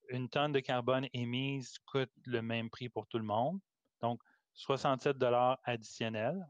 une 0.08 0.28
tonne 0.28 0.52
de 0.52 0.60
carbone 0.60 1.06
émise 1.12 1.78
coûte 1.86 2.12
le 2.26 2.42
même 2.42 2.70
prix 2.70 2.88
pour 2.88 3.06
tout 3.06 3.18
le 3.18 3.24
monde, 3.24 3.58
donc 4.00 4.20
67 4.54 5.16
dollars 5.16 5.58
additionnels 5.64 6.46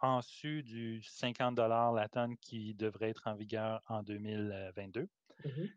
en 0.00 0.22
su 0.22 0.62
du 0.62 1.02
50 1.02 1.58
la 1.58 2.08
tonne 2.08 2.36
qui 2.38 2.74
devrait 2.74 3.10
être 3.10 3.26
en 3.26 3.34
vigueur 3.34 3.82
en 3.88 4.02
2022. 4.02 5.02
Mmh 5.02 5.08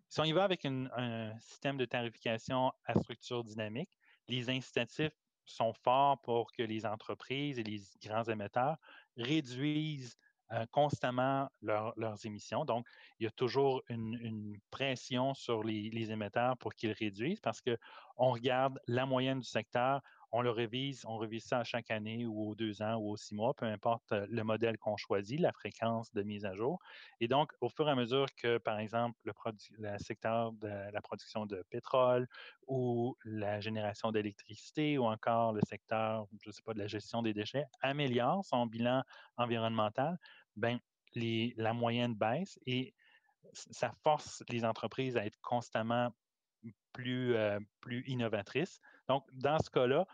si 0.10 0.20
on 0.20 0.26
y 0.26 0.34
va 0.34 0.44
avec 0.44 0.66
un 0.66 1.40
système 1.40 1.78
de 1.78 1.86
tarification 1.86 2.74
à 2.86 3.00
structure 3.00 3.46
dynamique, 3.46 3.98
les 4.28 4.50
incitatifs 4.50 5.14
sont 5.46 5.74
forts 5.74 6.22
pour 6.22 6.52
que 6.52 6.64
les 6.64 6.86
entreprises 6.86 7.60
et 7.60 7.64
les 7.64 7.82
grands 8.04 8.24
émetteurs 8.24 8.78
réduisent 9.18 10.18
euh, 10.52 10.66
constamment 10.72 11.50
leurs 11.62 12.26
émissions. 12.26 12.66
Donc, 12.66 12.86
il 13.20 13.24
y 13.24 13.28
a 13.28 13.32
toujours 13.32 13.82
une, 13.90 14.60
pression 14.70 15.34
sur 15.34 15.64
les, 15.64 15.90
les 15.90 16.12
émetteurs 16.12 16.58
pour 16.58 16.74
qu'ils 16.76 16.92
réduisent 16.92 17.40
parce 17.40 17.62
qu'on 17.62 18.32
regarde 18.32 18.80
la 18.88 19.06
moyenne 19.06 19.40
du 19.40 19.48
secteur, 19.48 20.02
on 20.36 20.42
le 20.42 20.50
révise, 20.50 21.06
on 21.06 21.18
révise 21.18 21.46
ça 21.46 21.60
à 21.60 21.64
chaque 21.64 21.92
année 21.92 22.26
ou 22.26 22.50
aux 22.50 22.56
deux 22.56 22.82
ans 22.82 22.96
ou 22.96 23.12
aux 23.12 23.18
six 23.18 23.36
mois, 23.36 23.54
peu 23.54 23.68
importe 23.68 24.12
euh, 24.12 24.26
le 24.30 24.44
modèle 24.44 24.80
qu'on 24.80 24.98
choisit, 24.98 25.40
la 25.40 25.54
fréquence 25.54 26.12
de 26.12 26.24
mise 26.24 26.44
à 26.44 26.56
jour. 26.56 26.80
Et 27.20 27.28
donc, 27.28 27.52
au 27.62 27.70
fur 27.70 27.88
et 27.88 27.92
à 27.92 27.96
mesure 27.96 28.26
que, 28.36 28.58
par 28.58 28.80
exemple, 28.80 29.16
le, 29.24 29.98
secteur 30.00 30.52
de 30.54 30.92
la 30.92 31.02
production 31.02 31.46
de 31.46 31.64
pétrole 31.70 32.28
ou 32.68 33.16
la 33.24 33.62
génération 33.62 34.12
d'électricité 34.12 34.98
ou 34.98 35.06
encore 35.06 35.54
le 35.54 35.62
secteur, 35.62 36.26
je 36.42 36.50
ne 36.50 36.52
sais 36.52 36.64
pas, 36.64 36.74
de 36.74 36.80
la 36.80 36.88
gestion 36.88 37.22
des 37.22 37.34
déchets 37.34 37.66
améliore 37.82 38.44
son 38.44 38.66
bilan 38.66 39.04
environnemental, 39.38 40.18
ben, 40.56 40.80
la 41.16 41.74
moyenne 41.74 42.16
baisse 42.16 42.58
et 42.66 42.96
ça 43.54 43.94
force 44.02 44.44
les 44.50 44.66
entreprises 44.66 45.16
à 45.16 45.28
être 45.28 45.40
constamment 45.42 46.10
plus, 46.94 47.36
euh, 47.36 47.60
plus 47.82 48.04
innovatrice. 48.08 48.80
Donc, 49.08 49.26
dans 49.34 49.60
ce 49.60 49.70
cas-là, 49.70 50.08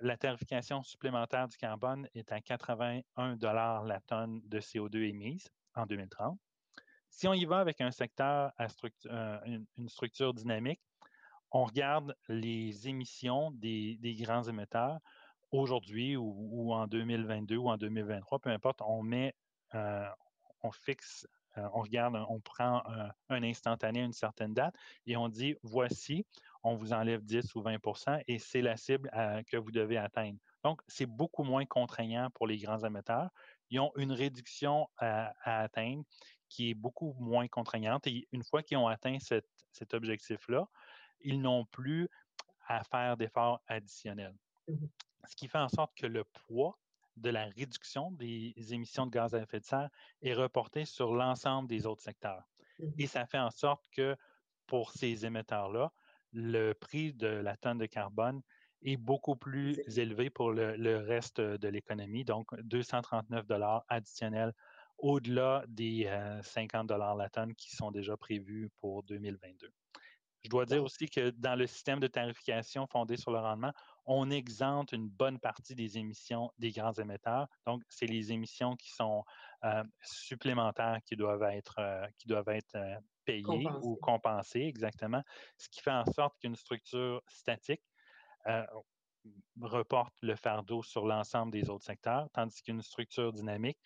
la 0.00 0.16
tarification 0.16 0.82
supplémentaire 0.82 1.48
du 1.48 1.56
carbone 1.56 2.08
est 2.14 2.32
à 2.32 2.40
81 2.40 3.36
la 3.84 4.00
tonne 4.06 4.40
de 4.44 4.60
CO2 4.60 5.08
émise 5.08 5.48
en 5.74 5.86
2030. 5.86 6.38
Si 7.08 7.26
on 7.26 7.32
y 7.32 7.44
va 7.44 7.60
avec 7.60 7.80
un 7.80 7.90
secteur 7.90 8.52
à 8.58 8.66
euh, 9.06 9.38
une, 9.76 9.88
structure 9.88 10.34
dynamique, 10.34 10.80
on 11.50 11.64
regarde 11.64 12.14
les 12.28 12.88
émissions 12.88 13.52
des, 13.52 13.98
grands 14.20 14.42
émetteurs 14.42 14.98
aujourd'hui 15.50 16.16
ou, 16.16 16.72
en 16.74 16.86
2022 16.86 17.56
ou 17.56 17.70
en 17.70 17.78
2023, 17.78 18.40
peu 18.40 18.50
importe, 18.50 18.82
on 18.82 19.02
met, 19.02 19.34
euh, 19.74 20.06
on 20.62 20.72
fixe 20.72 21.26
euh, 21.58 21.68
on 21.72 21.82
regarde, 21.82 22.16
on 22.28 22.40
prend 22.40 22.82
un, 23.28 23.42
instantané 23.42 24.02
à 24.02 24.04
une 24.04 24.12
certaine 24.12 24.54
date 24.54 24.74
et 25.06 25.16
on 25.16 25.28
dit 25.28 25.56
voici, 25.62 26.26
on 26.62 26.74
vous 26.74 26.92
enlève 26.92 27.24
10 27.24 27.54
ou 27.54 27.62
20% 27.62 28.22
et 28.26 28.38
c'est 28.38 28.62
la 28.62 28.76
cible 28.76 29.10
euh, 29.14 29.42
que 29.44 29.56
vous 29.56 29.70
devez 29.70 29.96
atteindre. 29.96 30.38
Donc, 30.64 30.80
c'est 30.88 31.06
beaucoup 31.06 31.44
moins 31.44 31.64
contraignant 31.64 32.28
pour 32.30 32.46
les 32.46 32.58
grands 32.58 32.82
émetteurs. 32.84 33.30
Ils 33.70 33.80
ont 33.80 33.92
une 33.96 34.12
réduction 34.12 34.88
à, 34.98 35.32
atteindre 35.44 36.04
qui 36.48 36.70
est 36.70 36.74
beaucoup 36.74 37.14
moins 37.18 37.46
contraignante. 37.48 38.06
Et 38.06 38.26
une 38.32 38.42
fois 38.42 38.62
qu'ils 38.62 38.76
ont 38.76 38.88
atteint 38.88 39.18
cet 39.20 39.94
objectif-là, 39.94 40.66
ils 41.20 41.40
n'ont 41.40 41.64
plus 41.66 42.08
à 42.66 42.82
faire 42.84 43.16
d'efforts 43.16 43.60
additionnels. 43.68 44.34
Mmh 44.68 44.86
Ce 45.28 45.36
qui 45.36 45.48
fait 45.48 45.58
en 45.58 45.68
sorte 45.68 45.92
que 45.96 46.06
le 46.06 46.24
poids 46.24 46.78
de 47.16 47.30
la 47.30 47.46
réduction 47.46 48.10
des 48.12 48.54
émissions 48.70 49.06
de 49.06 49.10
gaz 49.10 49.34
à 49.34 49.42
effet 49.42 49.60
de 49.60 49.64
serre 49.64 49.90
est 50.22 50.34
reporté 50.34 50.84
sur 50.84 51.14
l'ensemble 51.14 51.68
des 51.68 51.86
autres 51.86 52.02
secteurs. 52.02 52.44
Mmh 52.78 52.84
Et 52.98 53.06
ça 53.06 53.26
fait 53.26 53.38
en 53.38 53.50
sorte 53.50 53.84
que 53.90 54.16
pour 54.66 54.90
ces 54.90 55.24
émetteurs-là, 55.24 55.92
le 56.32 56.72
prix 56.72 57.14
de 57.14 57.28
la 57.28 57.56
tonne 57.56 57.78
de 57.78 57.86
carbone 57.86 58.42
est 58.82 58.96
beaucoup 58.96 59.36
plus 59.36 59.80
élevé 59.98 60.30
pour 60.30 60.50
le, 60.50 60.96
reste 60.98 61.40
de 61.40 61.68
l'économie, 61.68 62.24
donc 62.24 62.48
239 62.62 63.46
dollars 63.46 63.84
additionnels 63.88 64.52
au-delà 64.98 65.64
des 65.68 66.10
50 66.42 66.84
euh, 66.84 66.94
dollars 66.94 67.16
la 67.16 67.28
tonne 67.28 67.54
qui 67.54 67.74
sont 67.74 67.90
déjà 67.90 68.16
prévus 68.16 68.70
pour 68.80 69.02
2022. 69.04 69.70
Je 70.44 70.50
dois 70.50 70.64
dire 70.64 70.82
aussi 70.82 71.08
que 71.08 71.30
dans 71.30 71.56
le 71.56 71.66
système 71.66 72.00
de 72.00 72.06
tarification 72.06 72.86
fondé 72.86 73.16
sur 73.16 73.30
le 73.30 73.38
rendement, 73.38 73.72
on 74.06 74.30
exempte 74.30 74.92
une 74.92 75.08
bonne 75.08 75.38
partie 75.38 75.74
des 75.74 75.98
émissions 75.98 76.52
des 76.58 76.70
grands 76.70 76.92
émetteurs. 76.92 77.48
Donc, 77.66 77.82
c'est 77.88 78.06
les 78.06 78.32
émissions 78.32 78.76
qui 78.76 78.90
sont 78.90 79.24
euh, 79.64 79.82
supplémentaires 80.02 81.00
qui 81.04 81.16
doivent 81.16 81.42
être, 81.42 81.78
euh, 81.78 82.06
qui 82.18 82.28
doivent 82.28 82.48
être 82.48 82.76
euh, 82.76 82.96
payées 83.24 83.68
ou 83.82 83.96
compensées, 83.96 84.62
exactement. 84.62 85.22
Ce 85.58 85.68
qui 85.68 85.80
fait 85.80 85.90
en 85.90 86.04
sorte 86.04 86.38
qu'une 86.38 86.56
structure 86.56 87.20
statique 87.26 87.82
reporte 89.60 90.14
le 90.22 90.36
fardeau 90.36 90.84
sur 90.84 91.04
l'ensemble 91.04 91.50
des 91.50 91.68
autres 91.68 91.84
secteurs, 91.84 92.28
tandis 92.32 92.62
qu'une 92.62 92.80
structure 92.80 93.32
dynamique 93.32 93.80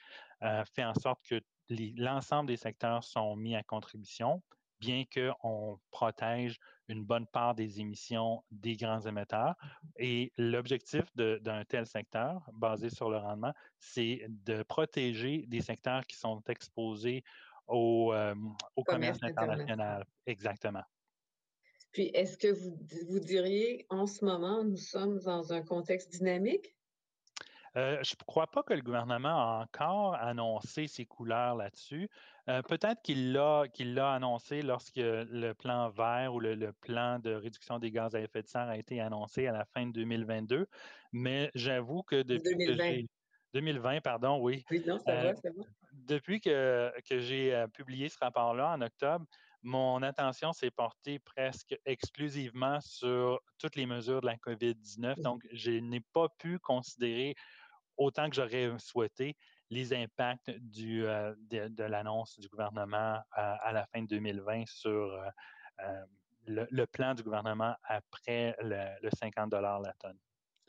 fait 0.74 0.84
en 0.84 0.92
sorte 0.92 1.22
que 1.26 1.40
l'ensemble 1.70 2.48
des 2.48 2.58
secteurs 2.58 3.02
sont 3.02 3.36
mis 3.36 3.56
à 3.56 3.62
contribution, 3.62 4.42
bien 4.80 5.04
qu'on 5.12 5.78
protège 5.90 6.58
une 6.88 7.04
bonne 7.04 7.26
part 7.26 7.54
des 7.54 7.80
émissions 7.80 8.42
des 8.50 8.76
grands 8.76 9.00
émetteurs. 9.00 9.54
Et 9.96 10.32
l'objectif 10.36 11.04
d'un 11.14 11.64
tel 11.64 11.86
secteur, 11.86 12.50
basé 12.52 12.90
sur 12.90 13.10
le 13.10 13.18
rendement, 13.18 13.54
c'est 13.78 14.26
de 14.28 14.62
protéger 14.62 15.44
des 15.46 15.60
secteurs 15.60 16.04
qui 16.06 16.16
sont 16.16 16.42
exposés 16.48 17.22
au, 17.68 18.12
euh, 18.12 18.34
commerce, 18.86 19.22
international. 19.22 20.04
Exactement. 20.26 20.82
Puis, 21.92 22.10
est-ce 22.14 22.36
que 22.36 22.52
vous, 22.52 22.78
vous 23.08 23.20
diriez, 23.20 23.86
en 23.88 24.06
ce 24.06 24.24
moment, 24.24 24.64
nous 24.64 24.76
sommes 24.76 25.18
dans 25.20 25.52
un 25.52 25.62
contexte 25.62 26.10
dynamique? 26.10 26.74
Euh, 27.76 27.98
je 28.02 28.14
ne 28.14 28.24
crois 28.26 28.48
pas 28.48 28.62
que 28.62 28.74
le 28.74 28.82
gouvernement 28.82 29.28
a 29.28 29.62
encore 29.62 30.14
annoncé 30.14 30.88
ses 30.88 31.06
couleurs 31.06 31.54
là-dessus. 31.54 32.08
Euh, 32.48 32.62
peut-être 32.62 33.00
qu'il 33.02 33.32
l'a 33.32 34.12
annoncé 34.12 34.62
lorsque 34.62 34.96
le 34.96 35.52
plan 35.52 35.88
vert 35.88 36.34
ou 36.34 36.40
le, 36.40 36.72
plan 36.80 37.20
de 37.20 37.32
réduction 37.32 37.78
des 37.78 37.92
gaz 37.92 38.14
à 38.16 38.20
effet 38.20 38.42
de 38.42 38.48
serre 38.48 38.68
a 38.68 38.76
été 38.76 39.00
annoncé 39.00 39.46
à 39.46 39.52
la 39.52 39.64
fin 39.66 39.86
de 39.86 39.92
2022, 39.92 40.66
mais 41.12 41.50
j'avoue 41.54 42.02
que 42.02 42.22
depuis 42.22 42.56
2020. 42.56 43.06
2020, 43.54 44.00
pardon, 44.00 44.38
oui. 44.40 44.64
Oui, 44.70 44.82
non, 44.86 44.98
ça 44.98 45.14
va, 45.14 45.34
ça 45.34 45.48
va. 45.50 45.64
Depuis 45.92 46.40
que, 46.40 46.92
que 47.08 47.18
j'ai 47.18 47.64
publié 47.72 48.08
ce 48.08 48.16
rapport-là 48.20 48.70
en 48.70 48.80
octobre, 48.80 49.26
mon 49.62 50.02
attention 50.02 50.52
s'est 50.52 50.70
portée 50.70 51.18
presque 51.18 51.78
exclusivement 51.84 52.80
sur 52.80 53.40
toutes 53.58 53.76
les 53.76 53.86
mesures 53.86 54.20
de 54.20 54.26
la 54.26 54.36
COVID-19. 54.36 55.18
Mmh 55.18 55.22
Donc, 55.22 55.46
je 55.52 55.72
n'ai 55.72 56.00
pas 56.00 56.28
pu 56.38 56.58
considérer 56.58 57.34
autant 58.00 58.28
que 58.28 58.34
j'aurais 58.34 58.72
souhaité 58.78 59.36
les 59.68 59.92
impacts 59.92 60.48
euh, 60.48 61.34
de, 61.38 61.84
l'annonce 61.84 62.40
du 62.40 62.48
gouvernement 62.48 63.20
à, 63.30 63.72
la 63.72 63.86
fin 63.86 64.02
de 64.02 64.08
2020 64.08 64.64
sur 64.66 64.90
euh, 64.90 65.28
euh, 65.84 66.04
le, 66.46 66.86
plan 66.86 67.14
du 67.14 67.22
gouvernement 67.22 67.74
après 67.84 68.56
le, 68.62 69.10
50 69.16 69.52
la 69.52 69.94
tonne. 70.00 70.18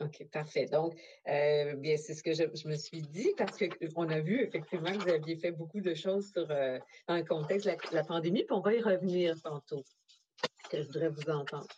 OK, 0.00 0.28
parfait. 0.30 0.66
Donc, 0.66 0.94
bien, 1.24 1.96
c'est 1.96 2.14
ce 2.14 2.22
que 2.22 2.34
je, 2.34 2.68
me 2.68 2.76
suis 2.76 3.02
dit 3.02 3.32
parce 3.36 3.56
qu'on 3.58 4.08
a 4.08 4.20
vu 4.20 4.42
effectivement 4.42 4.92
que 4.92 4.98
vous 4.98 5.08
aviez 5.08 5.36
fait 5.36 5.52
beaucoup 5.52 5.80
de 5.80 5.94
choses 5.94 6.32
sur, 6.32 6.46
dans 6.46 7.16
le 7.16 7.24
contexte 7.24 7.66
de 7.66 7.72
la, 7.72 7.76
la 7.92 8.04
pandémie, 8.04 8.44
puis 8.44 8.56
on 8.56 8.60
va 8.60 8.74
y 8.74 8.82
revenir 8.82 9.40
tantôt, 9.42 9.82
que 10.70 10.82
je 10.82 10.86
voudrais 10.86 11.08
vous 11.08 11.30
entendre? 11.30 11.68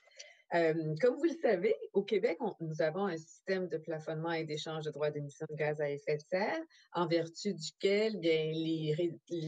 Euh, 0.55 0.95
comme 1.01 1.17
vous 1.17 1.25
le 1.25 1.37
savez, 1.43 1.75
au 1.95 2.03
Québec, 2.03 2.39
nous 2.61 2.81
avons 2.81 3.07
un 3.07 3.17
système 3.17 3.67
de 3.69 3.77
plafonnement 3.77 4.31
et 4.31 4.45
d'échange 4.45 4.85
de 4.85 4.91
droits 4.93 5.11
d'émission 5.11 5.47
de 5.51 5.57
gaz 5.57 5.81
à 5.81 5.91
effet 5.91 6.17
de 6.17 6.23
serre, 6.23 6.61
en 6.93 7.09
vertu 7.09 7.55
duquel 7.55 8.21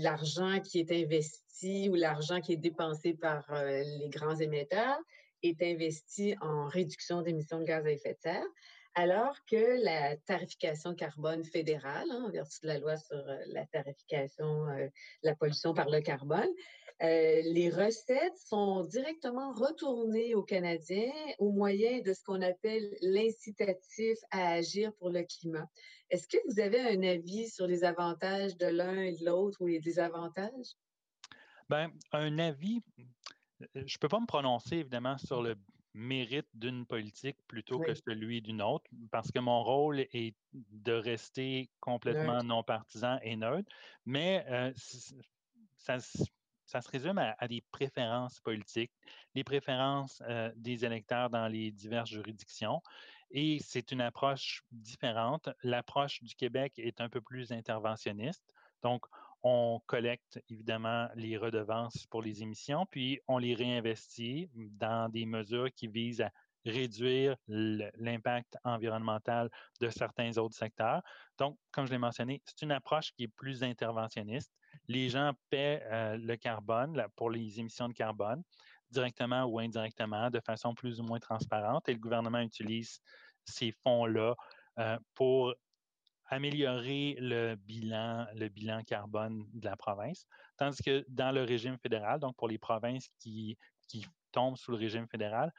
l'argent 0.03 0.61
qui 0.61 0.81
est 0.81 0.91
investi 0.91 1.89
ou 1.89 1.95
l'argent 1.95 2.41
qui 2.41 2.55
est 2.55 2.57
dépensé 2.57 3.15
par 3.15 3.45
euh, 3.53 3.83
les 4.01 4.09
grands 4.09 4.35
émetteurs 4.35 4.99
est 5.45 5.63
investi 5.63 6.35
en 6.41 6.67
réduction 6.67 7.23
d'émissions 7.23 7.61
de 7.61 7.65
gaz 7.65 7.87
à 7.87 7.91
effet 7.93 8.15
de 8.15 8.21
serre, 8.21 8.47
alors 8.95 9.37
que 9.49 9.85
la 9.85 10.17
tarification 10.17 10.97
carbone 10.97 11.45
fédérale, 11.45 12.11
hein, 12.11 12.25
en 12.27 12.31
vertu 12.31 12.59
de 12.63 12.67
la 12.67 12.79
loi 12.79 12.97
sur 12.97 13.17
euh, 13.17 13.37
la 13.47 13.65
tarification 13.67 14.67
de 14.67 14.91
la 15.23 15.37
pollution 15.37 15.73
par 15.73 15.89
le 15.89 16.01
carbone, 16.01 16.51
euh, 17.03 17.43
les 17.45 17.69
recettes 17.69 18.39
sont 18.39 18.85
directement 18.85 19.53
retournées 19.53 20.35
aux 20.35 20.43
Canadiens 20.43 21.13
au 21.39 21.53
moyen 21.53 22.01
de 22.01 22.15
ce 22.15 22.23
qu'on 22.25 22.41
appelle 22.41 22.97
l'incitatif 23.03 24.19
à 24.31 24.53
agir 24.53 24.95
pour 24.95 25.11
le 25.11 25.23
climat. 25.25 25.69
Est-ce 26.09 26.27
que 26.27 26.39
vous 26.49 26.59
avez 26.59 26.81
un 26.81 27.03
avis 27.03 27.51
sur 27.51 27.67
les 27.67 27.85
avantages 27.85 28.57
de 28.57 28.67
l'un 28.67 29.03
et 29.03 29.13
de 29.13 29.27
l'autre 29.27 29.61
ou 29.61 29.67
les 29.67 29.81
désavantages? 29.81 30.75
Bien, 31.69 31.91
un 32.13 32.39
avis, 32.39 32.81
euh, 32.99 33.67
je 33.75 33.81
ne 33.81 33.99
peux 34.01 34.09
pas 34.09 34.21
me 34.21 34.27
prononcer 34.27 34.77
évidemment 34.77 35.19
sur 35.19 35.43
le 35.43 35.57
mérite 35.93 36.49
d'une 36.55 36.87
politique 36.87 37.39
plutôt 37.49 37.79
que 37.79 37.95
celui 37.95 38.43
d'une 38.43 38.63
autre, 38.63 38.85
parce 39.11 39.33
que 39.33 39.39
mon 39.39 39.63
rôle 39.63 40.01
est 40.13 40.35
de 40.53 40.93
rester 40.93 41.71
complètement 41.81 42.43
non 42.43 42.63
partisan 42.63 43.19
et 43.23 43.35
neutre, 43.35 43.69
mais 44.05 44.45
euh, 44.49 44.73
ça, 45.79 45.99
ça 46.67 46.81
se 46.81 46.91
résume 46.91 47.19
à, 47.19 47.49
des 47.49 47.63
préférences 47.71 48.41
politiques, 48.41 48.93
les 49.35 49.45
préférences 49.45 50.23
euh, 50.29 50.51
des 50.57 50.85
électeurs 50.85 51.31
dans 51.31 51.49
les 51.49 51.71
diverses 51.71 52.11
juridictions. 52.11 52.83
Et 53.31 53.59
c'est 53.61 53.93
une 53.93 54.01
approche 54.01 54.63
différente. 54.71 55.49
L'approche 55.63 56.23
du 56.23 56.35
Québec 56.35 56.75
est 56.77 57.01
un 57.01 57.09
peu 57.09 57.21
plus 57.21 57.53
interventionniste. 57.53 58.45
Donc, 58.83 59.05
on 59.43 59.81
collecte 59.87 60.43
évidemment 60.49 61.09
les 61.15 61.37
redevances 61.37 62.07
pour 62.07 62.23
les 62.23 62.43
émissions, 62.43 62.87
puis 62.87 63.21
on 63.29 63.39
les 63.39 63.55
réinvestit 63.55 64.51
dans 64.55 65.09
des 65.09 65.27
mesures 65.27 65.73
qui 65.73 65.87
visent 65.87 66.21
à 66.21 66.33
réduire 66.67 67.37
l'impact 67.49 68.57
environnemental 68.65 69.49
de 69.81 69.89
certains 69.89 70.37
autres 70.39 70.57
secteurs. 70.57 71.03
Donc, 71.39 71.59
comme 71.71 71.87
je 71.87 71.93
l'ai 71.93 71.99
mentionné, 71.99 72.43
c'est 72.45 72.63
une 72.63 72.73
approche 72.73 73.13
qui 73.13 73.25
est 73.25 73.29
plus 73.29 73.63
interventionniste 73.63 74.53
les 74.89 75.09
gens 75.09 75.33
paient 75.51 75.83
euh, 75.87 76.17
le 76.17 76.37
carbone 76.37 77.03
pour 77.17 77.31
les 77.31 77.61
émissions 77.61 77.89
de 77.89 77.95
carbone, 77.95 78.43
directement 78.91 79.45
ou 79.45 79.59
indirectement, 79.59 80.31
de 80.31 80.41
façon 80.41 80.75
plus 80.75 81.01
ou 81.01 81.05
moins 81.05 81.19
transparente, 81.19 81.89
et 81.89 81.93
le 81.93 81.99
gouvernement 81.99 82.41
utilise 82.41 83.01
ces 83.45 83.73
fonds-là 83.83 84.35
euh, 84.79 84.99
pour 85.15 85.55
améliorer 86.29 87.17
le 87.21 87.55
bilan, 87.55 88.27
le 88.35 88.49
bilan 88.49 88.83
carbone 88.83 89.45
de 89.53 89.65
la 89.65 89.77
province. 89.77 90.27
Tandis 90.57 90.83
que 90.83 91.05
dans 91.09 91.33
le 91.33 91.45
régime 91.45 91.79
fédéral, 91.79 92.19
donc 92.19 92.35
pour 92.37 92.49
les 92.49 92.59
provinces 92.59 93.09
qui, 93.21 93.57
qui 93.89 94.05
tombent 94.33 94.57
sous 94.57 94.73
le 94.73 94.77
régime 94.77 95.07
fédéral, 95.07 95.53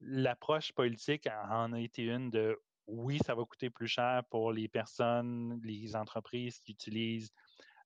l'approche 0.00 0.72
politique 0.72 1.28
en 1.50 1.72
a 1.72 1.80
été 1.80 2.04
une 2.04 2.30
de 2.30 2.58
oui, 2.86 3.18
ça 3.24 3.34
va 3.34 3.44
coûter 3.44 3.70
plus 3.70 3.88
cher 3.88 4.22
pour 4.30 4.52
les 4.52 4.68
personnes, 4.68 5.60
les 5.64 5.96
entreprises 5.96 6.60
qui 6.60 6.72
utilisent 6.72 7.32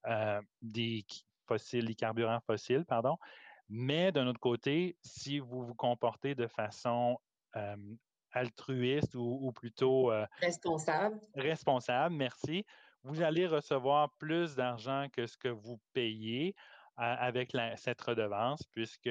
euh, 0.07 0.40
des 0.61 1.05
fossiles, 1.47 1.94
carburants 1.94 2.40
fossiles, 2.40 2.85
pardon. 2.85 3.16
Mais 3.68 4.12
d'un 4.12 4.27
autre 4.27 4.40
côté, 4.40 4.97
si 5.03 5.38
vous 5.38 5.62
vous 5.62 5.75
comportez 5.75 6.35
de 6.35 6.47
façon 6.47 7.18
euh, 7.57 7.77
altruiste 8.33 9.14
ou, 9.14 9.53
plutôt 9.53 10.11
euh, 10.11 10.27
responsable. 10.40 11.21
Responsable, 11.35 12.14
merci. 12.14 12.64
Vous 13.03 13.23
allez 13.23 13.47
recevoir 13.47 14.11
plus 14.18 14.55
d'argent 14.55 15.07
que 15.12 15.27
ce 15.27 15.37
que 15.37 15.49
vous 15.49 15.81
payez 15.92 16.55
avec 16.97 17.57
cette 17.77 18.01
redevance, 18.01 18.64
puisque 18.73 19.09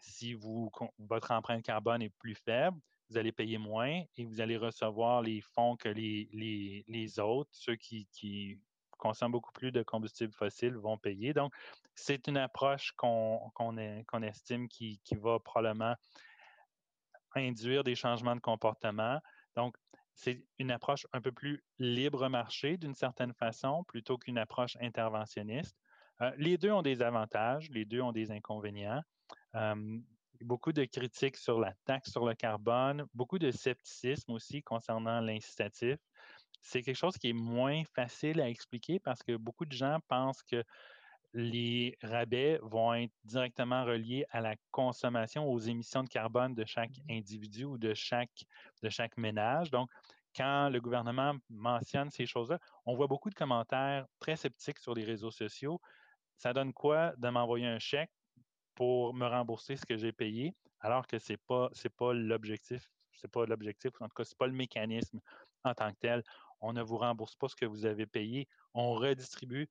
si 0.00 0.34
votre 0.34 1.30
empreinte 1.30 1.62
carbone 1.62 2.02
est 2.02 2.14
plus 2.18 2.34
faible, 2.34 2.78
vous 3.12 3.18
allez 3.18 3.32
payer 3.32 3.58
moins 3.58 4.02
et 4.16 4.24
vous 4.24 4.40
allez 4.40 4.56
recevoir 4.56 5.20
les 5.20 5.40
fonds 5.40 5.76
que 5.76 5.88
les, 5.88 7.18
autres, 7.20 7.50
ceux 7.52 7.76
qui, 7.76 8.58
consomment 8.98 9.32
beaucoup 9.32 9.50
plus 9.50 9.72
de 9.72 9.82
combustibles 9.82 10.32
fossiles 10.32 10.76
vont 10.76 10.96
payer. 10.96 11.34
Donc, 11.34 11.52
c'est 11.96 12.28
une 12.28 12.36
approche 12.36 12.92
qu'on 12.92 13.50
estime 14.22 14.68
qui, 14.68 15.00
va 15.20 15.40
probablement 15.40 15.96
induire 17.34 17.82
des 17.82 17.96
changements 17.96 18.36
de 18.36 18.40
comportement. 18.40 19.20
Donc, 19.56 19.76
c'est 20.14 20.44
une 20.58 20.70
approche 20.70 21.06
un 21.12 21.20
peu 21.20 21.32
plus 21.32 21.64
libre 21.78 22.28
marché 22.28 22.76
d'une 22.76 22.94
certaine 22.94 23.32
façon 23.34 23.82
plutôt 23.84 24.18
qu'une 24.18 24.38
approche 24.38 24.76
interventionniste. 24.80 25.76
Les 26.36 26.56
deux 26.56 26.70
ont 26.70 26.82
des 26.82 27.02
avantages, 27.02 27.68
les 27.70 27.84
deux 27.84 28.00
ont 28.00 28.12
des 28.12 28.30
inconvénients. 28.30 29.02
Beaucoup 30.40 30.72
de 30.72 30.84
critiques 30.86 31.36
sur 31.36 31.60
la 31.60 31.74
taxe 31.84 32.10
sur 32.10 32.26
le 32.26 32.34
carbone, 32.34 33.06
beaucoup 33.14 33.38
de 33.38 33.50
scepticisme 33.52 34.32
aussi 34.32 34.62
concernant 34.62 35.20
l'incitatif 35.20 35.98
c'est 36.60 36.82
quelque 36.82 36.96
chose 36.96 37.16
qui 37.18 37.28
est 37.30 37.32
moins 37.34 37.82
facile 37.84 38.40
à 38.40 38.48
expliquer 38.48 39.00
parce 39.00 39.22
que 39.22 39.36
beaucoup 39.36 39.66
de 39.66 39.72
gens 39.72 39.98
pensent 40.08 40.42
que 40.42 40.64
les 41.34 41.96
rabais 42.02 42.58
vont 42.62 42.94
être 42.94 43.12
directement 43.24 43.84
reliés 43.84 44.26
à 44.30 44.40
la 44.40 44.56
consommation, 44.70 45.46
aux 45.46 45.58
émissions 45.58 46.04
de 46.04 46.08
carbone 46.08 46.54
de 46.54 46.64
chaque 46.66 46.98
mmh 46.98 47.10
individu 47.10 47.64
ou 47.64 47.78
de 47.78 47.94
chaque, 47.94 48.44
de 48.82 48.88
chaque 48.90 49.16
ménage. 49.18 49.70
Donc, 49.70 49.90
quand 50.36 50.70
le 50.70 50.80
gouvernement 50.80 51.34
mentionne 51.50 52.10
ces 52.10 52.26
choses-là, 52.26 52.58
on 52.86 52.94
voit 52.96 53.08
beaucoup 53.08 53.30
de 53.30 53.34
commentaires 53.34 54.06
très 54.20 54.36
sceptiques 54.36 54.78
sur 54.78 54.94
les 54.94 55.04
réseaux 55.04 55.30
sociaux. 55.32 55.80
Ça 56.36 56.52
donne 56.54 56.72
quoi 56.74 57.14
de 57.18 57.28
m'envoyer 57.30 57.66
un 57.66 57.80
chèque? 57.80 58.21
Pour 58.74 59.14
me 59.14 59.26
rembourser 59.26 59.76
ce 59.76 59.86
que 59.86 59.96
j'ai 59.96 60.12
payé, 60.12 60.54
alors 60.80 61.06
que 61.06 61.18
ce 61.18 61.32
n'est 61.32 61.38
pas, 61.38 61.70
pas 61.96 62.12
l'objectif, 62.12 62.90
c'est 63.14 63.30
pas 63.30 63.46
l'objectif, 63.46 63.92
en 64.00 64.08
tout 64.08 64.14
cas, 64.14 64.24
ce 64.24 64.30
n'est 64.30 64.38
pas 64.38 64.46
le 64.46 64.54
mécanisme 64.54 65.20
en 65.64 65.74
tant 65.74 65.92
que 65.92 65.98
tel 65.98 66.22
on 66.62 66.72
ne 66.72 66.82
vous 66.82 66.96
rembourse 66.96 67.34
pas 67.36 67.48
ce 67.48 67.56
que 67.56 67.66
vous 67.66 67.84
avez 67.84 68.06
payé, 68.06 68.48
on 68.72 68.94
redistribue 68.94 69.68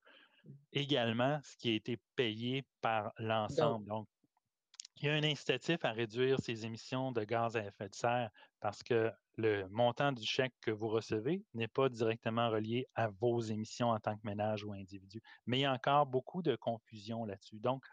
également 0.73 1.39
ce 1.43 1.55
qui 1.57 1.69
a 1.69 1.73
été 1.73 1.97
payé 2.15 2.65
par 2.81 3.13
l'ensemble. 3.17 3.87
Donc, 3.87 4.07
il 4.97 5.05
y 5.05 5.09
a 5.09 5.13
un 5.13 5.23
incitatif 5.23 5.83
à 5.83 5.91
réduire 5.91 6.39
ces 6.39 6.65
émissions 6.65 7.11
de 7.11 7.23
gaz 7.23 7.55
à 7.57 7.65
effet 7.65 7.89
de 7.89 7.95
serre 7.95 8.29
parce 8.59 8.83
que 8.83 9.11
le 9.37 9.67
montant 9.69 10.11
du 10.11 10.23
chèque 10.23 10.53
que 10.61 10.69
vous 10.69 10.89
recevez 10.89 11.43
n'est 11.53 11.69
pas 11.69 11.89
directement 11.89 12.49
relié 12.49 12.85
à 12.93 13.07
vos 13.07 13.39
émissions 13.39 13.89
en 13.89 13.99
tant 13.99 14.15
que 14.15 14.21
ménage 14.23 14.63
ou 14.63 14.73
individu. 14.73 15.21
Mais 15.47 15.59
il 15.59 15.61
y 15.61 15.65
a 15.65 15.73
encore 15.73 16.05
beaucoup 16.05 16.43
de 16.43 16.55
confusion 16.55 17.25
là-dessus. 17.25 17.59
Donc, 17.59 17.83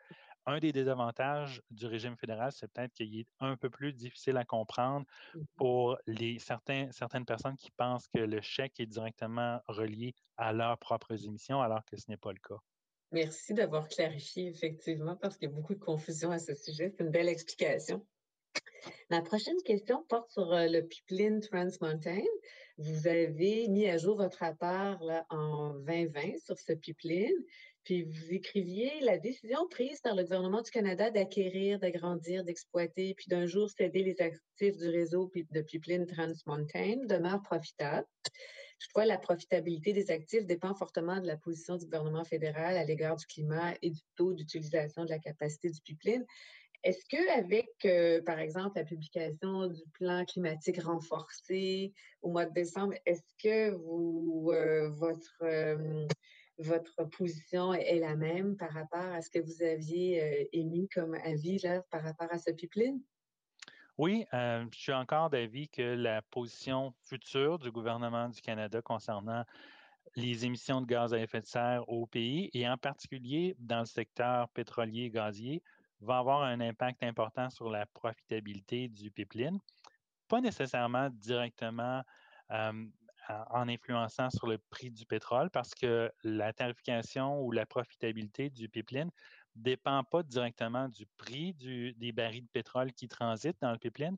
un 0.49 0.59
des 0.59 0.73
désavantages 0.73 1.63
du 1.71 1.87
régime 1.87 2.17
fédéral, 2.17 2.51
c'est 2.53 2.73
peut-être 2.73 2.93
qu'il 2.95 3.21
est 3.21 3.29
un 3.39 3.57
peu 3.57 3.69
plus 3.69 3.93
difficile 3.93 4.37
à 4.37 4.45
comprendre 4.45 5.07
mmh 5.35 5.41
pour 5.57 5.99
les, 6.07 6.39
certains, 6.39 6.91
certaines 6.93 7.25
personnes 7.25 7.57
qui 7.57 7.71
pensent 7.73 8.07
que 8.09 8.21
le 8.21 8.41
chèque 8.41 8.81
est 8.81 8.87
directement 8.87 9.61
relié 9.67 10.15
à 10.37 10.53
leurs 10.53 10.79
propres 10.79 11.25
émissions, 11.25 11.61
alors 11.61 11.85
que 11.85 11.97
ce 11.97 12.09
n'est 12.09 12.17
pas 12.17 12.33
le 12.33 12.39
cas. 12.39 12.61
Merci 13.11 13.55
d'avoir 13.55 13.89
clarifié, 13.89 14.49
effectivement, 14.49 15.17
parce 15.17 15.37
qu'il 15.37 15.49
y 15.49 15.53
a 15.53 15.55
beaucoup 15.55 15.75
de 15.75 15.81
confusion 15.81 16.31
à 16.31 16.39
ce 16.39 16.55
sujet. 16.55 16.91
C'est 16.91 17.03
une 17.03 17.11
belle 17.11 17.29
explication. 17.29 18.07
Ma 19.11 19.23
prochaine 19.23 19.61
question 19.65 20.05
porte 20.09 20.31
sur 20.31 20.53
euh, 20.53 20.67
le 20.69 20.83
pipeline 20.83 21.41
Trans 21.41 21.69
Mountain. 21.81 22.23
Vous 22.77 23.09
avez 23.09 23.67
mis 23.69 23.89
à 23.89 23.97
jour 23.99 24.17
votre 24.17 24.39
rapport 24.39 25.03
là, 25.03 25.27
en 25.31 25.75
2020 25.81 26.39
sur 26.45 26.59
ce 26.59 26.73
pipeline. 26.75 27.35
Puis 27.89 28.03
vous 28.03 28.35
écriviez 28.35 29.01
la 29.01 29.17
décision 29.17 29.67
prise 29.71 30.03
par 30.03 30.15
le 30.15 30.23
gouvernement 30.23 30.61
du 30.61 30.71
Canada 30.71 31.11
d'acquérir, 31.11 31.79
d'agrandir, 31.79 32.45
d'exploiter, 32.45 33.15
puis 33.15 33.29
d'un 33.29 33.47
jour 33.47 33.71
céder 33.71 34.03
les 34.03 34.21
actifs 34.21 34.77
du 34.77 34.91
réseau 34.91 35.33
de 35.35 35.63
pipeline 35.63 36.05
Trans 36.05 36.35
Mountain 36.45 37.07
demeure 37.07 37.41
profitable. 37.41 38.07
Toutefois, 38.79 39.07
la 39.07 39.17
profitabilité 39.17 39.95
des 39.95 40.11
actifs 40.11 40.45
dépend 40.45 40.75
fortement 40.75 41.19
de 41.19 41.27
la 41.27 41.39
position 41.39 41.79
du 41.79 41.87
gouvernement 41.87 42.25
fédéral 42.25 42.77
à 42.77 42.85
l'égard 42.85 43.17
du 43.17 43.25
climat 43.25 43.73
et 43.81 43.89
du 43.89 44.01
taux 44.17 44.35
d'utilisation 44.35 45.07
de 45.07 45.09
la 45.09 45.19
capacité 45.19 45.71
du 45.71 45.81
pipeline. 45.81 46.27
Est-ce 46.85 47.07
qu'avec, 47.09 47.71
euh, 47.87 48.21
par 48.21 48.39
exemple, 48.39 48.77
la 48.77 48.85
publication 48.85 49.67
du 49.69 49.83
plan 49.95 50.27
climatique 50.27 50.83
renforcé 50.83 51.95
au 52.21 52.33
mois 52.33 52.45
de 52.45 52.53
décembre, 52.53 52.93
est-ce 53.07 53.23
que 53.43 53.71
vous, 53.71 54.51
euh, 54.53 54.91
votre, 54.91 55.39
euh, 55.41 56.07
votre 56.59 57.05
position 57.05 57.73
est 57.73 58.01
la 58.01 58.17
même 58.17 58.57
par 58.57 58.73
rapport 58.73 59.01
à 59.01 59.23
ce 59.23 59.31
que 59.31 59.39
vous 59.39 59.63
aviez 59.63 60.49
émis 60.53 60.89
comme 60.89 61.15
avis 61.15 61.59
là, 61.59 61.83
par 61.91 62.03
rapport 62.03 62.29
à 62.31 62.39
ce 62.39 62.51
pipeline? 62.51 63.01
Oui, 63.97 64.25
je 64.33 64.69
suis 64.73 64.93
encore 64.93 65.31
d'avis 65.31 65.69
que 65.69 65.83
la 65.83 66.23
position 66.23 66.95
future 67.05 67.59
du 67.59 67.71
gouvernement 67.73 68.29
du 68.29 68.41
Canada 68.41 68.81
concernant 68.81 69.45
les 70.17 70.47
émissions 70.47 70.81
de 70.81 70.87
gaz 70.87 71.13
à 71.13 71.19
effet 71.19 71.41
de 71.41 71.47
serre 71.47 71.89
au 71.89 72.07
pays 72.07 72.49
et 72.55 72.69
en 72.69 72.77
particulier 72.77 73.57
dans 73.59 73.81
le 73.81 73.87
secteur 73.87 74.49
pétrolier 74.51 75.05
et 75.05 75.11
gazier 75.11 75.63
va 76.01 76.19
avoir 76.19 76.43
un 76.43 76.61
impact 76.61 77.03
important 77.03 77.51
sur 77.51 77.71
la 77.71 77.87
profitabilité 77.87 78.89
du 78.89 79.11
pipeline. 79.11 79.59
Pas 80.29 80.41
nécessairement 80.41 81.11
directement 81.11 82.03
en 83.51 83.69
influençant 83.69 84.31
sur 84.31 84.47
le 84.47 84.59
prix 84.59 84.91
du 84.91 85.07
pétrole 85.07 85.51
parce 85.51 85.75
que 85.75 86.11
la 86.23 86.53
tarification 86.53 87.41
ou 87.43 87.53
la 87.53 87.67
profitabilité 87.67 88.51
du 88.51 88.69
pipeline 88.69 89.11
ne 89.57 89.63
dépend 89.63 90.03
pas 90.05 90.23
directement 90.23 90.89
du 90.89 91.07
prix 91.17 91.55
des 91.55 92.13
barils 92.13 92.45
de 92.45 92.51
pétrole 92.51 92.93
qui 92.93 93.09
transitent 93.09 93.61
dans 93.61 93.73
le 93.73 93.79
pipeline. 93.79 94.17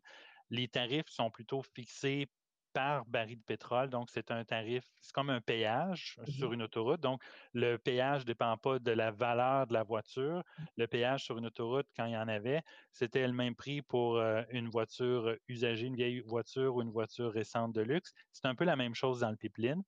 Les 0.51 0.68
tarifs 0.68 1.09
sont 1.09 1.31
plutôt 1.31 1.62
fixés 1.62 2.29
par 2.72 3.04
baril 3.06 3.38
de 3.38 3.44
pétrole. 3.44 3.90
Donc, 3.90 4.09
c'est 4.11 4.30
un 4.30 4.44
tarif, 4.44 4.85
c'est 5.00 5.12
comme 5.12 5.30
un 5.30 5.40
péage 5.40 6.18
mmh 6.18 6.30
sur 6.30 6.52
une 6.52 6.62
autoroute. 6.62 7.00
Donc, 7.00 7.22
le 7.52 7.76
péage 7.76 8.22
ne 8.22 8.26
dépend 8.26 8.56
pas 8.56 8.78
de 8.78 8.90
la 8.90 9.11
valeur 9.11 9.66
de 9.66 9.72
la 9.72 9.83
voiture. 9.83 10.42
Le 10.76 10.87
péage 10.87 11.24
sur 11.24 11.38
une 11.38 11.46
autoroute, 11.46 11.87
quand 11.96 12.06
il 12.06 12.12
y 12.12 12.16
en 12.16 12.28
avait, 12.28 12.62
c'était 12.92 13.26
le 13.26 13.33
même 13.33 13.54
prix 13.54 13.83
pour 13.83 14.16
euh, 14.16 14.42
une 14.50 14.68
voiture 14.68 15.37
usagée, 15.48 15.87
une 15.87 15.96
vieille 15.96 16.20
voiture 16.20 16.76
ou 16.76 16.83
une 16.83 16.90
voiture 16.90 17.33
récente 17.33 17.72
de 17.72 17.83
luxe. 17.83 18.12
C'est 18.33 18.46
un 18.46 18.54
peu 18.54 18.64
la 18.64 18.76
même 18.76 18.94
chose 18.94 19.20
dans 19.20 19.30
le 19.30 19.37
pipeline. 19.37 19.83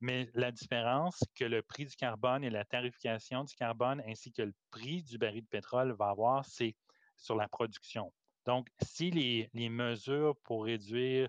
Mais 0.00 0.30
la 0.34 0.50
différence 0.50 1.22
que 1.34 1.44
le 1.44 1.62
prix 1.62 1.84
du 1.84 1.94
carbone 1.94 2.42
et 2.42 2.50
la 2.50 2.64
tarification 2.64 3.44
du 3.44 3.54
carbone 3.54 4.02
ainsi 4.06 4.32
que 4.32 4.42
le 4.42 4.54
prix 4.70 5.02
du 5.02 5.18
baril 5.18 5.42
de 5.42 5.48
pétrole 5.48 5.92
va 5.92 6.08
avoir, 6.08 6.44
c'est 6.44 6.74
sur 7.18 7.36
la 7.36 7.48
production. 7.48 8.10
Donc, 8.46 8.68
si 8.82 9.10
les, 9.10 9.50
les 9.52 9.68
mesures 9.68 10.36
pour 10.44 10.64
réduire 10.64 11.28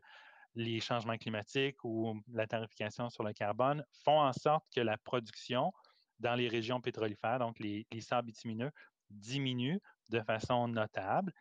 les 0.55 0.79
changements 0.79 1.17
climatiques 1.17 1.83
ou 1.83 2.19
la 2.33 2.47
tarification 2.47 3.09
sur 3.09 3.23
le 3.23 3.33
carbone 3.33 3.83
font 4.03 4.19
en 4.19 4.33
sorte 4.33 4.65
que 4.75 4.81
la 4.81 4.97
production 4.97 5.71
dans 6.19 6.35
les 6.35 6.47
régions 6.47 6.79
pétrolifères, 6.81 7.39
donc 7.39 7.59
les, 7.59 7.85
sables 7.99 8.27
bitumineux, 8.27 8.71
diminue 9.09 9.79
de 10.09 10.21
façon 10.21 10.67
notable. 10.67 11.33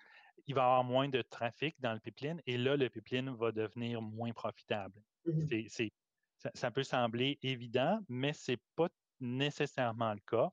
Il 0.46 0.55
va 0.55 0.62
y 0.62 0.64
avoir 0.64 0.85
moins 0.85 1.09
de 1.09 1.23
trafic 1.23 1.77
dans 1.81 1.92
le 1.92 2.01
pipeline 2.01 2.40
et 2.46 2.57
là, 2.57 2.77
le 2.77 2.88
pipeline 2.88 3.31
va 3.31 3.53
devenir 3.53 4.01
moins 4.01 4.33
profitable. 4.33 5.01
Mmh 5.27 5.88
ça, 6.55 6.70
peut 6.70 6.83
sembler 6.83 7.38
évident, 7.42 8.01
mais 8.09 8.33
ce 8.33 8.53
n'est 8.53 8.59
pas 8.75 8.88
nécessairement 9.20 10.14
le 10.14 10.20
cas. 10.20 10.49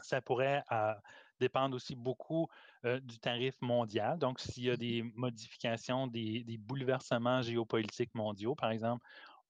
Ça 0.00 0.20
pourrait 0.20 0.62
euh, 0.70 0.92
dépendent 1.38 1.74
aussi 1.74 1.94
beaucoup 1.94 2.48
euh, 2.84 3.00
du 3.00 3.18
tarif 3.18 3.54
mondial. 3.60 4.18
Donc, 4.18 4.40
s'il 4.40 4.64
y 4.64 4.70
a 4.70 4.76
des 4.76 5.02
modifications, 5.14 6.06
des, 6.06 6.58
bouleversements 6.58 7.42
géopolitiques 7.42 8.14
mondiaux, 8.14 8.54
par 8.54 8.70
exemple 8.70 9.04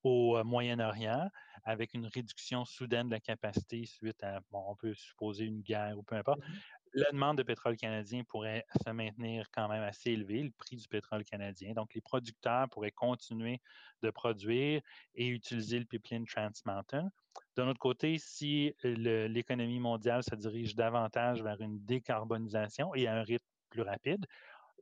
au 0.04 0.36
euh, 0.36 0.44
Moyen-Orient, 0.44 1.28
avec 1.64 1.92
une 1.94 2.06
réduction 2.06 2.64
soudaine 2.64 3.08
de 3.08 3.12
la 3.12 3.20
capacité 3.20 3.84
suite 3.84 4.22
à, 4.22 4.40
bon, 4.50 4.62
on 4.68 4.76
peut 4.76 4.94
supposer 4.94 5.44
une 5.44 5.60
guerre 5.60 5.98
ou 5.98 6.02
peu 6.02 6.14
importe, 6.14 6.38
mmh 6.38 6.52
la 6.98 7.10
demande 7.12 7.38
de 7.38 7.42
pétrole 7.42 7.76
canadien 7.76 8.24
pourrait 8.24 8.64
se 8.84 8.90
maintenir 8.90 9.46
quand 9.52 9.68
même 9.68 9.82
assez 9.82 10.10
élevée, 10.10 10.42
le 10.42 10.50
prix 10.50 10.76
du 10.76 10.88
pétrole 10.88 11.24
canadien. 11.24 11.72
Donc, 11.72 11.94
les 11.94 12.00
producteurs 12.00 12.68
pourraient 12.68 12.90
continuer 12.90 13.60
de 14.02 14.10
produire 14.10 14.82
et 15.14 15.28
utiliser 15.28 15.78
le 15.78 15.84
pipeline 15.84 16.26
Trans 16.26 16.50
Mountain. 16.64 17.10
D'un 17.56 17.68
autre 17.68 17.78
côté, 17.78 18.18
si 18.18 18.74
l'économie 18.82 19.78
mondiale 19.78 20.22
se 20.22 20.34
dirige 20.34 20.74
davantage 20.74 21.42
vers 21.42 21.60
une 21.60 21.84
décarbonisation 21.84 22.94
et 22.94 23.06
à 23.06 23.14
un 23.14 23.22
rythme 23.22 23.46
plus 23.70 23.82
rapide, 23.82 24.26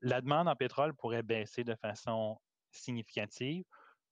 la 0.03 0.21
demande 0.21 0.49
en 0.49 0.57
pétrole 0.57 0.95
pourrait 0.95 1.23
baisser 1.23 1.65
de 1.65 1.75
façon 1.75 2.39
significative 2.71 3.65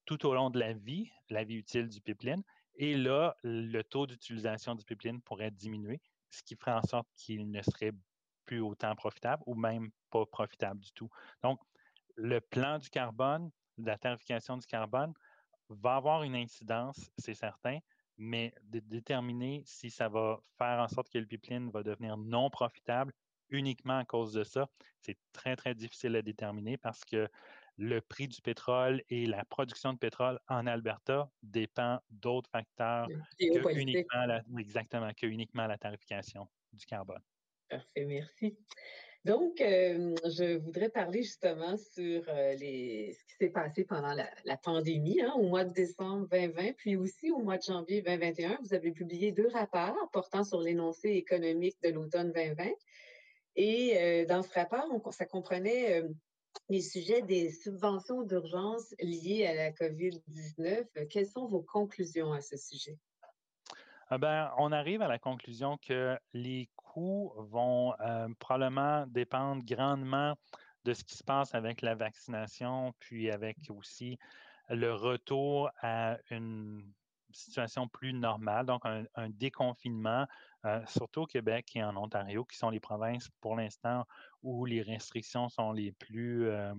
tout 0.04 0.26
au 0.26 0.34
long 0.34 0.50
de 0.50 0.58
la 0.58 0.74
vie, 0.74 1.10
la 1.30 1.44
vie 1.44 1.56
utile 1.56 1.88
du 1.88 2.00
pipeline. 2.00 2.42
Et 2.76 2.96
là, 2.96 3.34
le 3.42 3.82
taux 3.82 4.06
d'utilisation 4.06 4.74
du 4.74 4.84
pipeline 4.84 5.22
pourrait 5.22 5.50
diminuer, 5.50 6.00
ce 6.34 6.42
qui 6.42 6.56
ferait 6.56 6.72
en 6.72 6.82
sorte 6.82 7.08
qu'il 7.16 7.50
ne 7.50 7.62
serait 7.62 7.92
plus 8.44 8.60
autant 8.60 8.94
profitable 8.94 9.42
ou 9.46 9.54
même 9.54 9.90
pas 10.10 10.26
profitable 10.26 10.80
du 10.80 10.92
tout. 10.92 11.08
Donc, 11.42 11.60
le 12.16 12.40
plan 12.40 12.78
du 12.78 12.90
carbone, 12.90 13.50
la 13.78 13.98
tarification 13.98 14.56
du 14.56 14.66
carbone 14.66 15.12
va 15.68 15.96
avoir 15.96 16.22
une 16.22 16.36
incidence, 16.36 17.10
c'est 17.18 17.34
certain, 17.34 17.78
mais 18.16 18.54
de 18.62 18.80
déterminer 18.80 19.62
si 19.66 19.90
ça 19.90 20.08
va 20.08 20.38
faire 20.58 20.80
en 20.80 20.88
sorte 20.88 21.08
que 21.10 21.18
le 21.18 21.26
pipeline 21.26 21.70
va 21.70 21.82
devenir 21.82 22.16
non 22.16 22.50
profitable 22.50 23.12
uniquement 23.50 23.98
à 23.98 24.04
cause 24.04 24.32
de 24.32 24.44
ça, 24.44 24.68
c'est 25.00 25.18
très, 25.32 25.56
très 25.56 25.74
difficile 25.74 26.16
à 26.16 26.22
déterminer 26.22 26.76
parce 26.76 27.04
que 27.04 27.28
le 27.76 28.00
prix 28.00 28.28
du 28.28 28.40
pétrole 28.40 29.02
et 29.10 29.26
la 29.26 29.44
production 29.44 29.92
de 29.92 29.98
pétrole 29.98 30.38
en 30.48 30.66
Alberta 30.66 31.30
dépend 31.42 31.98
d'autres 32.10 32.50
facteurs 32.50 33.08
que 33.38 33.78
uniquement, 33.78 34.26
la, 34.26 34.42
exactement, 34.58 35.10
que 35.12 35.26
uniquement 35.26 35.66
la 35.66 35.78
tarification 35.78 36.48
du 36.72 36.86
carbone. 36.86 37.22
Parfait, 37.68 38.04
merci. 38.04 38.56
Donc, 39.24 39.58
euh, 39.62 40.14
je 40.26 40.58
voudrais 40.58 40.90
parler 40.90 41.22
justement 41.22 41.78
sur 41.78 42.22
euh, 42.28 42.54
les, 42.56 43.14
ce 43.14 43.24
qui 43.24 43.34
s'est 43.40 43.50
passé 43.50 43.84
pendant 43.84 44.12
la, 44.12 44.56
pandémie, 44.58 45.22
hein, 45.22 45.32
au 45.36 45.44
mois 45.44 45.64
de 45.64 45.72
décembre 45.72 46.28
2020, 46.28 46.74
puis 46.76 46.96
aussi 46.96 47.30
au 47.30 47.38
mois 47.38 47.56
de 47.56 47.62
janvier 47.62 48.02
2021. 48.02 48.58
Vous 48.62 48.74
avez 48.74 48.92
publié 48.92 49.32
deux 49.32 49.48
rapports 49.48 50.10
portant 50.12 50.44
sur 50.44 50.60
l'énoncé 50.60 51.08
économique 51.08 51.76
de 51.82 51.88
l'automne 51.88 52.32
2020. 52.32 52.66
Et 53.56 53.96
euh, 53.96 54.26
dans 54.26 54.42
ce 54.42 54.52
rapport, 54.52 54.86
ça 55.14 55.24
comprenait 55.24 56.02
les 56.68 56.80
sujets 56.80 57.22
des 57.22 57.50
subventions 57.50 58.22
d'urgence 58.22 58.94
liées 59.00 59.46
à 59.46 59.54
la 59.54 59.72
COVID-19. 59.72 61.08
Quelles 61.08 61.26
sont 61.26 61.46
vos 61.46 61.62
conclusions 61.62 62.32
à 62.32 62.40
ce 62.40 62.56
sujet? 62.56 62.98
Ah 64.08 64.18
ben, 64.18 64.52
on 64.58 64.70
arrive 64.72 65.02
à 65.02 65.08
la 65.08 65.18
conclusion 65.18 65.78
que 65.78 66.16
les 66.32 66.68
coûts 66.76 67.32
vont 67.36 67.94
euh, 68.00 68.28
probablement 68.38 69.06
dépendre 69.06 69.64
grandement 69.64 70.36
de 70.84 70.92
ce 70.92 71.02
qui 71.02 71.16
se 71.16 71.24
passe 71.24 71.54
avec 71.54 71.82
la 71.82 71.94
vaccination, 71.94 72.92
puis 72.98 73.30
avec 73.30 73.56
aussi 73.70 74.18
le 74.68 74.92
retour 74.92 75.70
à 75.80 76.18
une 76.30 76.84
situation 77.36 77.88
plus 77.88 78.12
normale, 78.12 78.66
donc 78.66 78.82
un, 78.84 79.28
déconfinement, 79.30 80.26
euh, 80.64 80.80
surtout 80.86 81.22
au 81.22 81.26
Québec 81.26 81.70
et 81.74 81.82
en 81.82 81.96
Ontario, 81.96 82.44
qui 82.44 82.56
sont 82.56 82.70
les 82.70 82.80
provinces 82.80 83.28
pour 83.40 83.56
l'instant 83.56 84.04
où 84.42 84.64
les 84.64 84.82
restrictions 84.82 85.48
sont 85.48 85.72
les 85.72 85.92
plus, 85.92 86.48
euh, 86.48 86.74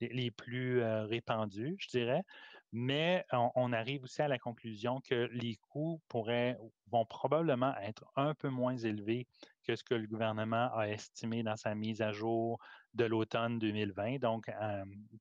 les, 0.00 0.30
plus 0.30 0.82
répandues, 0.82 1.76
je 1.78 1.88
dirais 1.88 2.24
mais 2.72 3.24
on, 3.32 3.72
arrive 3.72 4.04
aussi 4.04 4.20
à 4.20 4.28
la 4.28 4.38
conclusion 4.38 5.00
que 5.00 5.28
les 5.32 5.56
coûts 5.56 6.00
pourraient, 6.08 6.58
vont 6.90 7.06
probablement 7.06 7.74
être 7.78 8.04
un 8.16 8.34
peu 8.34 8.50
moins 8.50 8.76
élevés 8.76 9.26
que 9.64 9.74
ce 9.74 9.82
que 9.82 9.94
le 9.94 10.06
gouvernement 10.06 10.70
a 10.74 10.88
estimé 10.88 11.42
dans 11.42 11.56
sa 11.56 11.74
mise 11.74 12.02
à 12.02 12.12
jour 12.12 12.58
de 12.94 13.04
l'automne 13.04 13.58
2020, 13.58 14.18
donc 14.18 14.50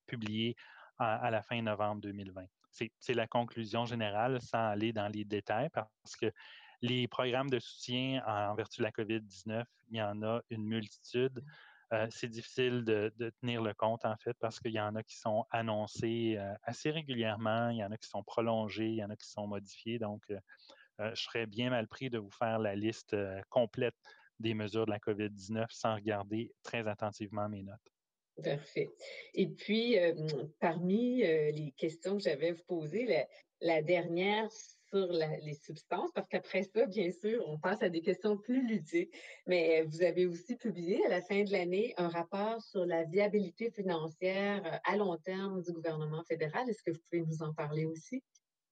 publiée 0.07 0.55
à, 0.97 1.29
la 1.31 1.41
fin 1.41 1.61
novembre 1.61 2.01
2020. 2.01 2.43
C'est 2.71 3.13
la 3.13 3.27
conclusion 3.27 3.85
générale 3.85 4.41
sans 4.41 4.67
aller 4.67 4.93
dans 4.93 5.07
les 5.07 5.25
détails 5.25 5.69
parce 5.69 6.15
que 6.19 6.31
les 6.81 7.07
programmes 7.07 7.49
de 7.49 7.59
soutien 7.59 8.23
en 8.25 8.53
vertu 8.55 8.81
de 8.81 8.83
la 8.83 8.91
COVID-19, 8.91 9.63
il 9.89 9.97
y 9.97 10.01
en 10.01 10.21
a 10.23 10.41
une 10.49 10.63
multitude. 10.63 11.43
Euh, 11.93 12.07
c'est 12.09 12.27
difficile 12.27 12.83
de, 12.83 13.13
tenir 13.41 13.61
le 13.61 13.73
compte, 13.73 14.03
en 14.05 14.17
fait, 14.17 14.35
parce 14.39 14.59
qu'il 14.59 14.73
y 14.73 14.79
en 14.79 14.95
a 14.95 15.03
qui 15.03 15.17
sont 15.17 15.45
annoncés 15.51 16.35
euh, 16.37 16.53
assez 16.63 16.91
régulièrement, 16.91 17.69
il 17.69 17.77
y 17.77 17.83
en 17.83 17.91
a 17.91 17.97
qui 17.97 18.09
sont 18.09 18.23
prolongés, 18.23 18.89
il 18.89 18.95
y 18.95 19.03
en 19.03 19.09
a 19.09 19.15
qui 19.15 19.27
sont 19.27 19.47
modifiés. 19.47 19.97
Donc, 19.97 20.23
euh, 20.29 21.15
je 21.15 21.21
serais 21.23 21.45
bien 21.45 21.69
mal 21.69 21.87
pris 21.87 22.09
de 22.09 22.17
vous 22.17 22.31
faire 22.31 22.59
la 22.59 22.75
liste 22.75 23.15
complète 23.49 23.95
des 24.39 24.53
mesures 24.53 24.85
de 24.85 24.91
la 24.91 24.99
COVID-19 24.99 25.67
sans 25.69 25.95
regarder 25.95 26.51
très 26.63 26.87
attentivement 26.87 27.47
mes 27.47 27.63
notes. 27.63 27.96
Parfait. 28.43 28.89
Et 29.33 29.47
puis, 29.47 29.97
parmi 30.59 31.17
les 31.17 31.73
questions 31.77 32.17
que 32.17 32.23
j'avais 32.23 32.49
à 32.49 32.53
vous 32.53 32.63
poser, 32.67 33.25
la, 33.61 33.81
dernière, 33.81 34.49
sur 34.89 35.11
les 35.11 35.53
substances, 35.53 36.11
parce 36.13 36.27
qu'après 36.29 36.63
ça, 36.63 36.85
bien 36.85 37.11
sûr, 37.11 37.43
on 37.47 37.57
passe 37.57 37.81
à 37.81 37.89
des 37.89 38.01
questions 38.01 38.37
plus 38.37 38.65
ludiques. 38.65 39.13
Mais 39.45 39.81
vous 39.83 40.01
avez 40.01 40.25
aussi 40.25 40.55
publié 40.55 41.05
à 41.05 41.09
la 41.09 41.21
fin 41.21 41.43
de 41.43 41.51
l'année 41.51 41.93
un 41.97 42.07
rapport 42.07 42.61
sur 42.61 42.85
la 42.85 43.03
viabilité 43.03 43.69
financière 43.71 44.79
à 44.85 44.95
long 44.95 45.17
terme 45.17 45.61
du 45.61 45.73
gouvernement 45.73 46.23
fédéral. 46.23 46.69
Est-ce 46.69 46.83
que 46.83 46.91
vous 46.91 47.01
pouvez 47.09 47.23
nous 47.23 47.43
en 47.43 47.53
parler 47.53 47.85
aussi? 47.85 48.23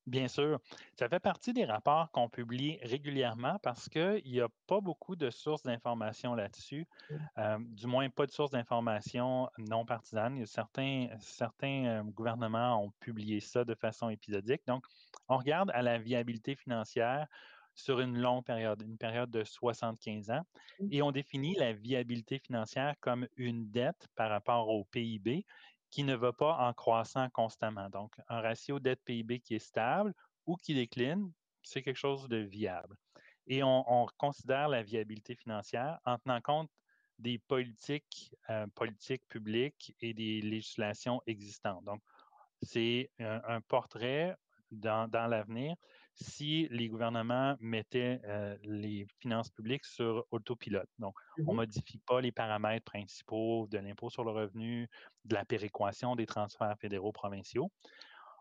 Bien 0.06 0.28
sûr, 0.28 0.60
ça 1.00 1.10
fait 1.10 1.20
partie 1.20 1.52
des 1.52 1.66
rapports 1.66 2.12
qu'on 2.12 2.30
publie 2.30 2.78
régulièrement 2.84 3.58
parce 3.64 3.90
qu'il 3.90 4.22
n'y 4.24 4.40
a 4.40 4.50
pas 4.68 4.80
beaucoup 4.80 5.16
de 5.16 5.32
sources 5.32 5.64
d'informations 5.64 6.36
là-dessus, 6.36 6.88
euh, 7.40 7.58
du 7.60 7.88
moins 7.88 8.08
pas 8.12 8.28
de 8.28 8.32
sources 8.32 8.52
d'informations 8.52 9.50
non 9.58 9.84
partisanes. 9.84 10.46
Certains, 10.46 11.08
certains 11.20 11.86
euh, 11.86 12.04
gouvernements 12.04 12.84
ont 12.84 12.92
publié 13.00 13.40
ça 13.40 13.66
de 13.66 13.74
façon 13.74 14.10
épisodique. 14.10 14.62
Donc, 14.68 14.86
on 15.28 15.38
regarde 15.38 15.72
à 15.74 15.82
la 15.82 15.98
viabilité 15.98 16.56
financière 16.56 17.26
sur 17.74 18.00
une 18.00 18.18
longue 18.18 18.46
période, 18.46 18.84
une 18.84 18.98
période 18.98 19.32
de 19.32 19.44
75 19.44 20.30
ans, 20.30 20.44
et 20.92 21.02
on 21.02 21.12
définit 21.12 21.56
la 21.56 21.74
viabilité 21.74 22.40
financière 22.40 22.94
comme 23.02 23.28
une 23.38 23.70
dette 23.72 24.08
par 24.16 24.30
rapport 24.30 24.70
au 24.70 24.86
PIB 24.86 25.46
qui 25.90 26.04
ne 26.04 26.16
va 26.16 26.34
pas 26.34 26.58
en 26.58 26.74
croissant 26.74 27.30
constamment. 27.30 27.90
Donc, 27.90 28.16
un 28.28 28.42
ratio 28.42 28.80
dette-PIB 28.80 29.40
qui 29.40 29.56
est 29.56 29.60
stable 29.60 30.14
ou 30.46 30.56
qui 30.56 30.74
décline, 30.74 31.32
c'est 31.64 31.82
quelque 31.82 31.98
chose 31.98 32.28
de 32.28 32.38
viable. 32.38 32.96
Et 33.48 33.64
on, 33.64 34.08
considère 34.18 34.70
la 34.70 34.82
viabilité 34.82 35.36
financière 35.36 36.00
en 36.06 36.18
tenant 36.18 36.42
compte 36.42 36.70
des 37.20 37.38
politiques, 37.38 38.34
euh, 38.50 38.66
politiques 38.76 39.28
publiques 39.30 39.96
et 40.02 40.14
des 40.14 40.42
législations 40.42 41.22
existantes. 41.28 41.84
Donc, 41.86 42.02
c'est 42.62 43.12
un, 43.20 43.62
portrait 43.62 44.36
dans, 44.72 45.10
l'avenir 45.12 45.76
si 46.16 46.68
les 46.72 46.88
gouvernements 46.88 47.56
mettaient 47.60 48.22
euh, 48.26 48.58
les 48.64 49.06
finances 49.20 49.50
publiques 49.50 49.86
sur 49.86 50.26
autopilote. 50.32 50.90
Donc, 50.98 51.16
on 51.40 51.42
ne 51.42 51.54
mmh 51.54 51.56
modifie 51.56 52.00
pas 52.00 52.22
les 52.22 52.32
paramètres 52.32 52.86
principaux 52.86 53.68
de 53.70 53.78
l'impôt 53.78 54.10
sur 54.10 54.24
le 54.24 54.32
revenu, 54.32 54.90
de 55.26 55.36
la 55.36 55.46
péréquation 55.46 56.16
des 56.16 56.26
transferts 56.26 56.78
fédéraux 56.80 57.12
provinciaux. 57.12 57.70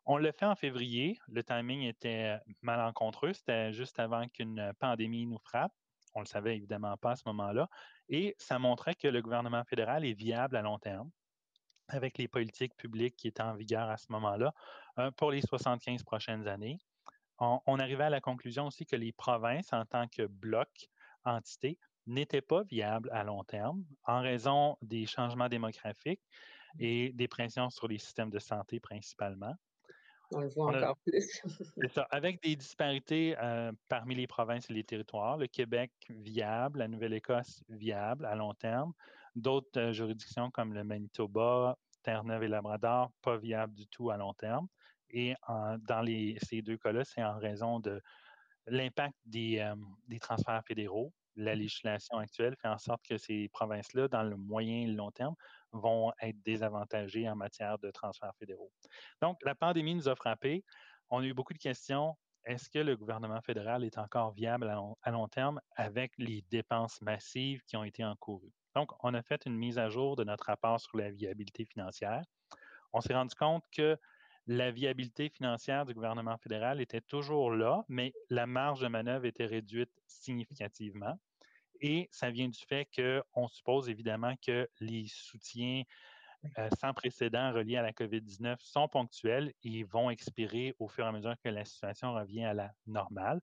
On 0.06 0.18
le 0.18 0.30
fait 0.32 0.44
en 0.44 0.54
février. 0.54 1.18
Le 1.28 1.42
timing 1.42 1.82
était 1.82 2.38
malencontreux. 2.62 3.32
C'était 3.32 3.72
juste 3.72 3.98
avant 3.98 4.28
qu'une 4.28 4.72
pandémie 4.78 5.26
nous 5.26 5.38
frappe. 5.38 5.72
On 6.14 6.20
ne 6.20 6.24
le 6.24 6.28
savait 6.28 6.56
évidemment 6.56 6.96
pas 6.96 7.12
à 7.12 7.16
ce 7.16 7.22
moment-là. 7.26 7.68
Et 8.08 8.34
ça 8.38 8.58
montrait 8.58 8.94
que 8.94 9.08
le 9.08 9.22
gouvernement 9.22 9.64
fédéral 9.64 10.04
est 10.04 10.12
viable 10.12 10.56
à 10.56 10.62
long 10.62 10.78
terme 10.78 11.10
avec 11.88 12.18
les 12.18 12.28
politiques 12.28 12.76
publiques 12.76 13.16
qui 13.16 13.28
étaient 13.28 13.42
en 13.42 13.54
vigueur 13.54 13.88
à 13.88 13.96
ce 13.96 14.06
moment-là 14.10 14.52
euh, 14.98 15.10
pour 15.12 15.30
les 15.30 15.42
75 15.42 16.02
prochaines 16.02 16.46
années. 16.48 16.78
On, 17.38 17.78
arrivait 17.78 18.04
à 18.04 18.10
la 18.10 18.20
conclusion 18.20 18.66
aussi 18.66 18.86
que 18.86 18.96
les 18.96 19.12
provinces, 19.12 19.72
en 19.72 19.84
tant 19.84 20.06
que 20.06 20.26
bloc, 20.26 20.68
entité, 21.24 21.78
n'étaient 22.06 22.42
pas 22.42 22.62
viables 22.64 23.10
à 23.12 23.24
long 23.24 23.42
terme 23.44 23.84
en 24.04 24.20
raison 24.20 24.76
des 24.82 25.06
changements 25.06 25.48
démographiques 25.48 26.22
et 26.78 27.12
des 27.12 27.28
pressions 27.28 27.70
sur 27.70 27.88
les 27.88 27.98
systèmes 27.98 28.30
de 28.30 28.38
santé 28.38 28.78
principalement. 28.78 29.54
On 30.32 30.40
le 30.40 30.48
voit 30.48 30.76
encore 30.76 30.96
plus. 31.06 31.42
Avec 32.10 32.42
des 32.42 32.56
disparités 32.56 33.36
euh, 33.38 33.72
parmi 33.88 34.14
les 34.14 34.26
provinces 34.26 34.70
et 34.70 34.72
les 34.72 34.84
territoires, 34.84 35.36
le 35.36 35.46
Québec 35.46 35.92
viable, 36.08 36.80
la 36.80 36.88
Nouvelle-Écosse 36.88 37.62
viable 37.68 38.26
à 38.26 38.34
long 38.34 38.54
terme, 38.54 38.92
d'autres 39.36 39.78
euh, 39.78 39.92
juridictions 39.92 40.50
comme 40.50 40.72
le 40.72 40.82
Manitoba, 40.82 41.78
Terre-Neuve 42.02 42.44
et 42.44 42.48
Labrador, 42.48 43.12
pas 43.22 43.36
viables 43.36 43.74
du 43.74 43.86
tout 43.86 44.10
à 44.10 44.16
long 44.16 44.34
terme. 44.34 44.66
Et 45.14 45.34
dans 45.46 46.04
ces 46.42 46.60
deux 46.60 46.76
cas-là, 46.76 47.04
c'est 47.04 47.22
en 47.22 47.38
raison 47.38 47.78
de 47.78 48.02
l'impact 48.66 49.14
des, 49.24 49.60
euh, 49.60 49.76
des 50.08 50.18
transferts 50.18 50.64
fédéraux, 50.66 51.12
la 51.36 51.54
mmh 51.54 51.58
législation 51.58 52.18
actuelle 52.18 52.56
fait 52.60 52.68
en 52.68 52.78
sorte 52.78 53.02
que 53.08 53.18
ces 53.18 53.48
provinces-là, 53.48 54.08
dans 54.08 54.22
le 54.22 54.36
moyen 54.36 54.82
et 54.82 54.86
le 54.86 54.94
long 54.94 55.10
terme, 55.10 55.34
vont 55.72 56.12
être 56.20 56.40
désavantagées 56.42 57.28
en 57.28 57.36
matière 57.36 57.78
de 57.78 57.90
transferts 57.90 58.34
fédéraux. 58.38 58.72
Donc, 59.20 59.38
la 59.44 59.54
pandémie 59.54 59.94
nous 59.94 60.08
a 60.08 60.14
frappés. 60.14 60.64
On 61.10 61.20
a 61.20 61.24
eu 61.24 61.34
beaucoup 61.34 61.52
de 61.52 61.58
questions. 61.58 62.16
Est-ce 62.44 62.68
que 62.68 62.78
le 62.78 62.96
gouvernement 62.96 63.40
fédéral 63.40 63.84
est 63.84 63.98
encore 63.98 64.32
viable 64.32 64.68
à 65.02 65.10
long, 65.10 65.28
terme 65.28 65.60
avec 65.76 66.12
les 66.18 66.44
dépenses 66.50 67.00
massives 67.00 67.62
qui 67.66 67.76
ont 67.76 67.84
été 67.84 68.04
encourues? 68.04 68.52
Donc, 68.74 68.92
on 69.02 69.14
a 69.14 69.22
fait 69.22 69.46
une 69.46 69.56
mise 69.56 69.78
à 69.78 69.88
jour 69.88 70.16
de 70.16 70.24
notre 70.24 70.46
rapport 70.46 70.80
sur 70.80 70.96
la 70.96 71.10
viabilité 71.10 71.64
financière. 71.64 72.22
On 72.92 73.00
s'est 73.00 73.14
rendu 73.14 73.34
compte 73.34 73.64
que 73.72 73.98
la 74.46 74.70
viabilité 74.70 75.28
financière 75.28 75.86
du 75.86 75.94
gouvernement 75.94 76.36
fédéral 76.36 76.80
était 76.80 77.00
toujours 77.00 77.50
là, 77.50 77.84
mais 77.88 78.12
la 78.30 78.46
marge 78.46 78.80
de 78.80 78.88
manœuvre 78.88 79.24
était 79.26 79.46
réduite 79.46 79.90
significativement. 80.06 81.18
Et 81.80 82.08
ça 82.10 82.30
vient 82.30 82.48
du 82.48 82.60
fait 82.68 82.88
qu'on 82.94 83.48
suppose 83.48 83.88
évidemment 83.88 84.34
que 84.44 84.68
les 84.80 85.06
soutiens 85.08 85.82
euh, 86.58 86.68
sans 86.78 86.92
précédent 86.92 87.52
reliés 87.52 87.76
à 87.76 87.82
la 87.82 87.92
COVID-19 87.92 88.56
sont 88.60 88.86
ponctuels 88.86 89.52
et 89.62 89.82
vont 89.84 90.10
expirer 90.10 90.74
au 90.78 90.88
fur 90.88 91.04
et 91.04 91.08
à 91.08 91.12
mesure 91.12 91.34
que 91.42 91.48
la 91.48 91.64
situation 91.64 92.14
revient 92.14 92.44
à 92.44 92.54
la 92.54 92.70
normale. 92.86 93.40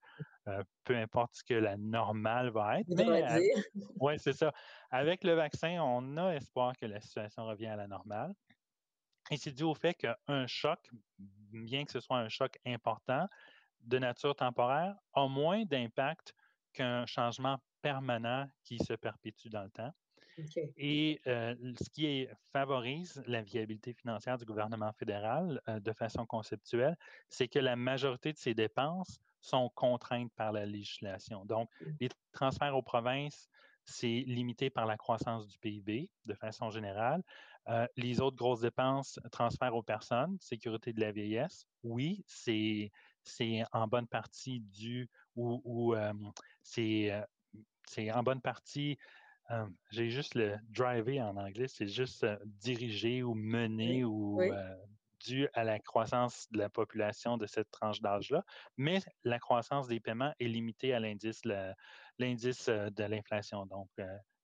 Euh, 0.47 0.63
peu 0.83 0.95
importe 0.95 1.35
ce 1.35 1.43
que 1.43 1.53
la 1.53 1.77
normale 1.77 2.49
va 2.49 2.79
être. 2.79 2.87
Oui, 3.99 4.13
c'est 4.17 4.33
ça. 4.33 4.53
Avec 4.91 5.23
le 5.23 5.33
vaccin, 5.33 5.81
on 5.81 6.17
a 6.17 6.35
espoir 6.35 6.75
que 6.77 6.85
la 6.85 7.01
situation 7.01 7.45
revienne 7.45 7.71
à 7.71 7.75
la 7.75 7.87
normale. 7.87 8.33
Et 9.29 9.37
c'est 9.37 9.51
dû 9.51 9.63
au 9.63 9.75
fait 9.75 9.93
qu'un 9.93 10.47
choc, 10.47 10.79
bien 11.51 11.85
que 11.85 11.91
ce 11.91 11.99
soit 11.99 12.17
un 12.17 12.29
choc 12.29 12.57
important 12.65 13.27
de 13.81 13.99
nature 13.99 14.35
temporaire, 14.35 14.95
a 15.13 15.27
moins 15.27 15.63
d'impact 15.63 16.33
qu'un 16.73 17.05
changement 17.05 17.59
permanent 17.81 18.47
qui 18.63 18.77
se 18.79 18.93
perpétue 18.93 19.47
dans 19.49 19.63
le 19.63 19.69
temps. 19.69 19.93
Et 20.77 21.21
euh, 21.27 21.55
ce 21.79 21.89
qui 21.89 22.27
favorise 22.51 23.21
la 23.27 23.41
viabilité 23.41 23.93
financière 23.93 24.37
du 24.37 24.45
gouvernement 24.45 24.91
fédéral 24.93 25.61
euh, 25.67 25.79
de 25.79 25.93
façon 25.93 26.25
conceptuelle, 26.25 26.97
c'est 27.29 27.47
que 27.47 27.59
la 27.59 27.75
majorité 27.75 28.33
de 28.33 28.37
ses 28.37 28.53
dépenses 28.53 29.19
sont 29.39 29.69
contraintes 29.69 30.31
par 30.35 30.51
la 30.51 30.65
législation. 30.65 31.45
Donc, 31.45 31.69
mmh. 31.81 31.85
les 31.99 32.09
transferts 32.31 32.75
aux 32.75 32.81
provinces, 32.81 33.49
c'est 33.85 34.23
limité 34.27 34.69
par 34.69 34.85
la 34.85 34.97
croissance 34.97 35.47
du 35.47 35.57
PIB 35.59 36.09
de 36.25 36.33
façon 36.33 36.69
générale. 36.69 37.23
Euh, 37.69 37.85
les 37.95 38.19
autres 38.21 38.37
grosses 38.37 38.61
dépenses, 38.61 39.19
transfert 39.31 39.75
aux 39.75 39.83
personnes, 39.83 40.37
sécurité 40.41 40.93
de 40.93 40.99
la 40.99 41.11
vieillesse, 41.11 41.65
oui, 41.83 42.23
c'est 42.27 42.91
en 43.71 43.87
bonne 43.87 44.07
partie 44.07 44.61
dû 44.61 45.09
ou, 45.35 45.93
euh, 45.95 46.13
euh, 46.77 47.21
c'est 47.85 48.11
en 48.11 48.23
bonne 48.23 48.41
partie 48.41 48.97
j'ai 49.91 50.09
juste 50.09 50.35
le 50.35 50.55
driver 50.69 51.19
en 51.19 51.35
anglais, 51.35 51.67
c'est 51.67 51.87
juste 51.87 52.25
diriger 52.45 53.21
ou 53.21 53.33
mener 53.33 54.05
ou 54.05 54.39
dû 55.25 55.47
à 55.53 55.63
la 55.63 55.79
croissance 55.79 56.47
de 56.51 56.59
la 56.59 56.69
population 56.69 57.37
de 57.37 57.45
cette 57.45 57.69
tranche 57.71 58.01
d'âge-là, 58.01 58.43
mais 58.77 58.99
la 59.23 59.39
croissance 59.39 59.87
des 59.87 59.99
paiements 59.99 60.33
est 60.39 60.47
limitée 60.47 60.93
à 60.93 60.99
l'indice 60.99 61.41
de 61.41 63.03
l'inflation, 63.03 63.65
donc 63.65 63.89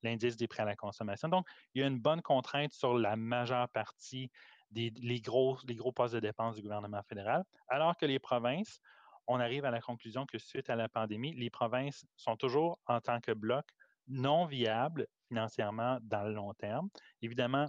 l'indice 0.04 0.38
des 0.38 0.48
prêts 0.48 0.64
à 0.64 0.66
la 0.66 0.76
consommation. 0.76 1.28
Donc, 1.30 1.48
il 1.74 1.82
y 1.82 1.84
a 1.84 1.88
une 1.88 2.00
bonne 2.00 2.22
contrainte 2.22 2.74
sur 2.74 2.98
la 2.98 3.16
majeure 3.16 3.70
partie 3.70 4.30
des 4.72 4.92
les 4.98 5.22
gros, 5.22 5.58
les 5.66 5.76
gros 5.76 5.92
postes 5.92 6.14
de 6.14 6.20
dépenses 6.20 6.56
du 6.56 6.62
gouvernement 6.62 7.02
fédéral, 7.04 7.44
alors 7.70 7.96
que 7.96 8.06
les 8.06 8.20
provinces, 8.20 8.80
on 9.26 9.40
arrive 9.40 9.66
à 9.66 9.72
la 9.72 9.82
conclusion 9.82 10.26
que 10.26 10.38
suite 10.38 10.70
à 10.70 10.76
la 10.76 10.90
pandémie, 10.90 11.34
les 11.34 11.50
provinces 11.50 12.06
sont 12.16 12.36
toujours 12.36 12.80
en 12.86 13.00
tant 13.00 13.20
que 13.20 13.32
bloc 13.32 13.66
non 14.08 14.46
viables 14.46 15.08
financièrement 15.28 16.00
dans 16.02 16.24
le 16.24 16.34
long 16.34 16.54
terme. 16.54 16.90
Évidemment, 17.22 17.68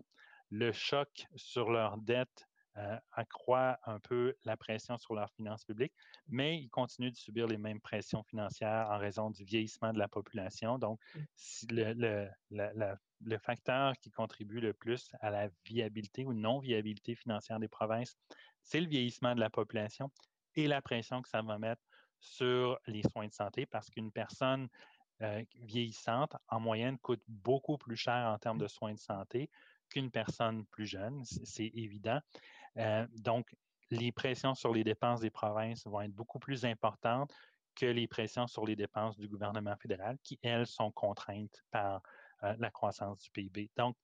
le 0.50 0.72
choc 0.72 1.26
sur 1.36 1.70
leur 1.70 1.98
dette 1.98 2.47
euh, 2.78 2.96
accroît 3.12 3.78
un 3.84 3.98
peu 3.98 4.34
la 4.44 4.56
pression 4.56 4.96
sur 4.98 5.14
leurs 5.14 5.30
finances 5.32 5.64
publiques, 5.64 5.94
mais 6.28 6.58
ils 6.58 6.68
continuent 6.68 7.10
de 7.10 7.16
subir 7.16 7.46
les 7.46 7.58
mêmes 7.58 7.80
pressions 7.80 8.22
financières 8.22 8.88
en 8.90 8.98
raison 8.98 9.30
du 9.30 9.44
vieillissement 9.44 9.92
de 9.92 9.98
la 9.98 10.08
population. 10.08 10.78
Donc, 10.78 11.00
mmh. 11.14 11.20
le, 11.70 12.28
le, 13.20 13.38
facteur 13.38 13.94
qui 13.98 14.10
contribue 14.10 14.60
le 14.60 14.72
plus 14.72 15.10
à 15.20 15.30
la 15.30 15.48
viabilité 15.64 16.24
ou 16.24 16.32
non-viabilité 16.32 17.14
financière 17.14 17.58
des 17.58 17.68
provinces, 17.68 18.16
c'est 18.62 18.80
le 18.80 18.86
vieillissement 18.86 19.34
de 19.34 19.40
la 19.40 19.50
population 19.50 20.10
et 20.54 20.68
la 20.68 20.80
pression 20.80 21.20
que 21.20 21.28
ça 21.28 21.42
va 21.42 21.58
mettre 21.58 21.82
sur 22.20 22.78
les 22.86 23.02
soins 23.02 23.26
de 23.26 23.32
santé 23.32 23.66
parce 23.66 23.90
qu'une 23.90 24.12
personne 24.12 24.68
euh, 25.22 25.42
vieillissante, 25.62 26.36
en 26.48 26.60
moyenne, 26.60 26.96
coûte 26.98 27.22
beaucoup 27.26 27.76
plus 27.76 27.96
cher 27.96 28.28
en 28.28 28.38
termes 28.38 28.58
de 28.58 28.68
soins 28.68 28.94
de 28.94 29.00
santé 29.00 29.50
qu'une 29.88 30.10
personne 30.10 30.64
plus 30.66 30.86
jeune, 30.86 31.24
c'est 31.24 31.70
évident. 31.74 32.20
Euh, 32.78 33.06
donc, 33.16 33.54
les 33.90 34.12
pressions 34.12 34.54
sur 34.54 34.72
les 34.72 34.84
dépenses 34.84 35.20
des 35.20 35.30
provinces 35.30 35.86
vont 35.86 36.00
être 36.02 36.14
beaucoup 36.14 36.38
plus 36.38 36.64
importantes 36.64 37.32
que 37.74 37.86
les 37.86 38.08
pressions 38.08 38.46
sur 38.46 38.66
les 38.66 38.76
dépenses 38.76 39.16
du 39.16 39.28
gouvernement 39.28 39.76
fédéral, 39.76 40.18
qui, 40.22 40.38
elles, 40.42 40.66
sont 40.66 40.90
contraintes 40.90 41.62
par 41.70 42.02
euh, 42.42 42.54
la 42.58 42.70
croissance 42.70 43.18
du 43.20 43.30
PIB. 43.30 43.70
Donc, 43.76 43.96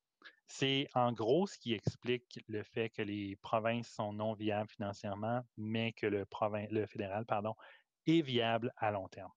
c'est 0.47 0.89
en 0.95 1.13
gros 1.13 1.47
ce 1.47 1.59
qui 1.59 1.75
explique 1.75 2.41
le 2.49 2.63
fait 2.63 2.91
que 2.91 3.03
les 3.03 3.37
provinces 3.37 3.89
sont 3.89 4.13
non 4.13 4.35
viables 4.35 4.71
financièrement, 4.71 5.43
mais 5.57 5.93
que 5.93 6.07
le, 6.07 6.25
le 6.71 6.87
fédéral 6.87 7.27
pardon, 7.27 7.55
et 8.07 8.23
viable 8.23 8.73
à 8.77 8.91
long 8.91 9.09
terme. 9.09 9.33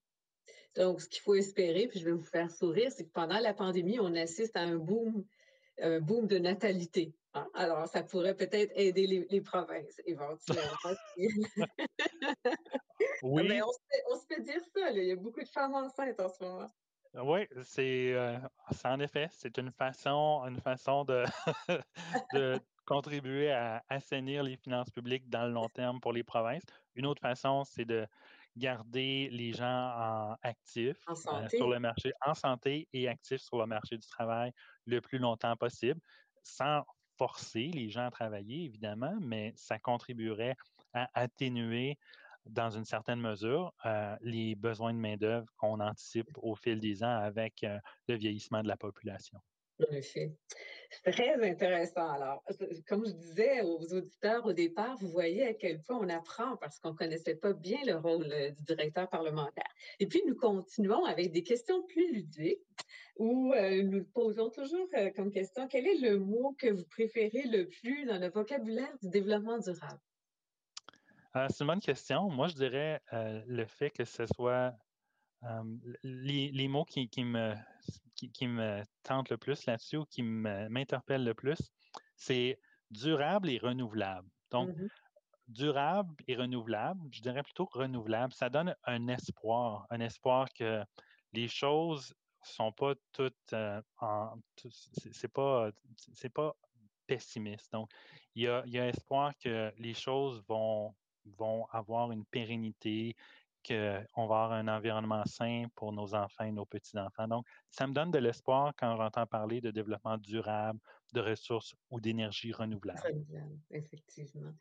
Donc, 0.76 1.02
ce 1.02 1.10
qu'il 1.10 1.21
faut 1.21 1.36
espérer, 1.36 1.88
puis 1.88 2.00
je 2.00 2.06
vais 2.06 2.12
vous 2.12 2.23
faire 2.23 2.52
sourire, 2.52 2.91
c'est 2.91 3.06
que 3.06 3.12
pendant 3.12 3.39
la 3.39 3.54
pandémie, 3.54 4.00
on 4.00 4.13
assiste 4.15 4.56
à 4.56 4.62
un 4.62 4.76
boom, 4.76 5.26
un 5.81 5.99
boom 5.99 6.27
de 6.27 6.37
natalité. 6.37 7.13
Hein. 7.33 7.47
Alors, 7.53 7.87
ça 7.87 8.03
pourrait 8.03 8.35
peut-être 8.35 8.71
aider 8.75 9.27
les, 9.29 9.41
provinces 9.41 10.01
éventuellement. 10.05 10.61
oui. 13.23 13.47
Mais 13.49 13.61
on 13.61 13.71
se, 13.71 14.25
fait, 14.27 14.41
dire 14.41 14.61
ça, 14.75 14.91
il 14.91 15.03
y 15.03 15.11
a 15.11 15.15
beaucoup 15.15 15.41
de 15.41 15.47
femmes 15.47 15.75
enceintes 15.75 16.19
en 16.19 16.29
ce 16.29 16.43
moment. 16.43 16.71
Oui, 17.13 17.47
c'est 17.63 18.13
euh, 18.13 18.37
en 18.83 18.99
effet, 18.99 19.27
c'est 19.31 19.57
une 19.57 19.71
façon, 19.71 20.43
une 20.47 20.59
façon 20.59 21.03
de, 21.03 21.23
de 22.33 22.59
contribuer 22.85 23.51
à 23.51 23.83
assainir 23.89 24.43
les 24.43 24.55
finances 24.55 24.91
publiques 24.91 25.29
dans 25.29 25.45
le 25.45 25.51
long 25.51 25.69
terme 25.69 25.99
pour 25.99 26.13
les 26.13 26.23
provinces. 26.23 26.65
Une 26.95 27.05
autre 27.05 27.21
façon, 27.21 27.63
c'est 27.63 27.85
de 27.85 28.05
garder 28.58 29.30
les 29.32 29.54
gens 29.54 29.65
en 29.65 30.36
actifs 30.41 30.98
euh, 31.10 31.50
sur 31.50 31.70
le 31.70 31.80
marché, 31.80 32.12
en 32.26 32.34
santé 32.34 32.88
et 32.93 33.08
actifs 33.08 33.41
sur 33.41 33.58
le 33.60 33.65
marché 33.65 33.98
du 33.98 34.08
travail 34.08 34.52
le 34.86 35.00
plus 35.02 35.20
longtemps 35.20 35.56
possible, 35.56 36.00
sans 36.43 36.84
forcer 37.17 37.67
les 37.74 37.89
gens 37.89 38.08
à 38.08 38.12
travailler, 38.12 38.65
évidemment, 38.65 39.15
mais 39.22 39.54
ça 39.56 39.80
contribuerait 39.80 40.56
à 40.93 41.10
atténuer 41.13 41.98
dans 42.46 42.70
une 42.70 42.86
certaine 42.86 43.20
mesure 43.20 43.74
euh, 43.86 44.15
les 44.22 44.56
besoins 44.56 44.93
de 44.93 45.00
main-d'œuvre 45.00 45.48
qu'on 45.58 45.80
anticipe 45.80 46.30
au 46.38 46.56
fil 46.56 46.80
des 46.80 47.04
ans 47.04 47.17
avec 47.17 47.63
euh, 47.63 47.78
le 48.08 48.15
vieillissement 48.15 48.63
de 48.63 48.67
la 48.67 48.78
population. 48.78 49.39
C'est 50.01 51.11
très 51.11 51.49
intéressant. 51.49 52.09
Alors, 52.09 52.43
comme 52.87 53.05
je 53.05 53.11
disais 53.11 53.61
aux 53.61 53.93
auditeurs 53.93 54.45
au 54.45 54.53
départ, 54.53 54.97
vous 54.97 55.09
voyez 55.09 55.45
à 55.45 55.53
quel 55.53 55.81
point 55.81 55.97
on 55.97 56.09
apprend 56.09 56.57
parce 56.57 56.79
qu'on 56.79 56.91
ne 56.91 56.95
connaissait 56.95 57.35
pas 57.35 57.53
bien 57.53 57.79
le 57.85 57.95
rôle 57.95 58.31
euh, 58.31 58.51
du 58.51 58.63
directeur 58.63 59.09
parlementaire. 59.09 59.69
Et 59.99 60.07
puis, 60.07 60.21
nous 60.25 60.35
continuons 60.35 61.05
avec 61.05 61.31
des 61.31 61.43
questions 61.43 61.83
plus 61.87 62.13
ludiques 62.13 62.59
où 63.17 63.53
euh, 63.53 63.83
nous 63.83 64.05
posons 64.05 64.49
toujours 64.49 64.87
euh, 64.95 65.09
comme 65.15 65.31
question 65.31 65.67
quel 65.67 65.87
est 65.87 65.99
le 65.99 66.19
mot 66.19 66.55
que 66.57 66.71
vous 66.71 66.85
préférez 66.85 67.43
le 67.43 67.67
plus 67.67 68.05
dans 68.05 68.19
le 68.19 68.29
vocabulaire 68.29 68.95
du 69.01 69.09
développement 69.09 69.59
durable? 69.59 69.99
c'est 71.49 71.61
une 71.61 71.67
bonne 71.67 71.79
question. 71.79 72.29
Moi, 72.31 72.47
je 72.47 72.55
dirais 72.55 72.99
le 73.11 73.65
fait 73.65 73.91
que 73.91 74.05
ce 74.05 74.25
soit 74.25 74.73
les, 76.04 76.67
mots 76.67 76.86
qui, 76.86 77.10
me, 77.23 77.56
qui, 78.15 78.47
me 78.47 78.84
tentent 79.04 79.30
le 79.30 79.38
plus 79.38 79.65
là-dessus 79.65 79.97
ou 79.97 80.06
qui 80.06 80.23
m'interpellent 80.23 81.23
le 81.23 81.34
plus, 81.34 81.71
c'est 82.15 82.60
durable 82.89 83.50
et 83.50 83.58
renouvelable. 83.58 84.30
Donc, 84.52 84.69
mmh 84.69 84.88
durable 85.47 86.13
et 86.28 86.36
renouvelable, 86.36 87.08
je 87.12 87.21
dirais 87.21 87.43
plutôt 87.43 87.69
renouvelable, 87.71 88.34
ça 88.34 88.50
donne 88.50 88.76
un 88.84 89.08
espoir, 89.08 89.88
un 89.89 90.00
espoir 90.02 90.52
que 90.54 90.84
les 91.34 91.47
choses 91.47 92.13
sont 92.43 92.71
pas 92.71 92.95
toutes 93.13 93.54
en. 94.00 94.36
C'est 94.56 95.32
pas, 95.32 95.71
c'est 96.13 96.34
pas 96.34 96.56
pessimiste. 97.08 97.71
Donc, 97.71 97.89
il 98.36 98.43
y 98.43 98.47
a, 98.47 98.63
il 98.65 98.73
y 98.73 98.80
a 98.80 98.88
espoir 98.88 99.34
que 99.38 99.71
les 99.78 99.93
choses 99.93 100.43
vont, 100.47 100.93
vont 101.38 101.65
avoir 101.71 102.12
une 102.12 102.26
pérennité, 102.26 103.15
qu'on 103.67 104.27
va 104.27 104.43
avoir 104.43 104.51
un 104.53 104.67
environnement 104.67 105.23
sain 105.25 105.65
pour 105.75 105.91
nos 105.91 106.13
enfants 106.15 106.45
et 106.45 106.51
nos 106.51 106.65
petits-enfants. 106.65 107.27
Donc, 107.27 107.45
ça 107.69 107.88
me 107.88 107.93
donne 107.93 108.12
de 108.12 108.19
l'espoir 108.19 108.73
quand 108.77 108.95
j'entends 108.95 109.25
parler 109.25 109.62
de 109.62 109.71
développement 109.71 110.17
durable, 110.17 110.80
de 111.13 111.21
ressources 111.21 111.75
ou 111.89 111.99
d'énergie 111.99 112.53
renouvelable. 112.53 113.01
Renouvelable, 113.03 113.60
effectivement. 113.71 114.53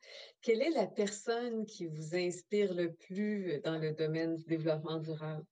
Quelle 0.43 0.63
est 0.63 0.71
la 0.71 0.87
personne 0.87 1.67
qui 1.67 1.87
vous 1.87 2.15
inspire 2.17 2.75
le 2.75 2.93
plus 2.95 3.61
dans 3.65 3.79
le 3.79 3.93
domaine 3.93 4.37
du 4.37 4.45
développement 4.45 4.99
durable? 4.99 5.45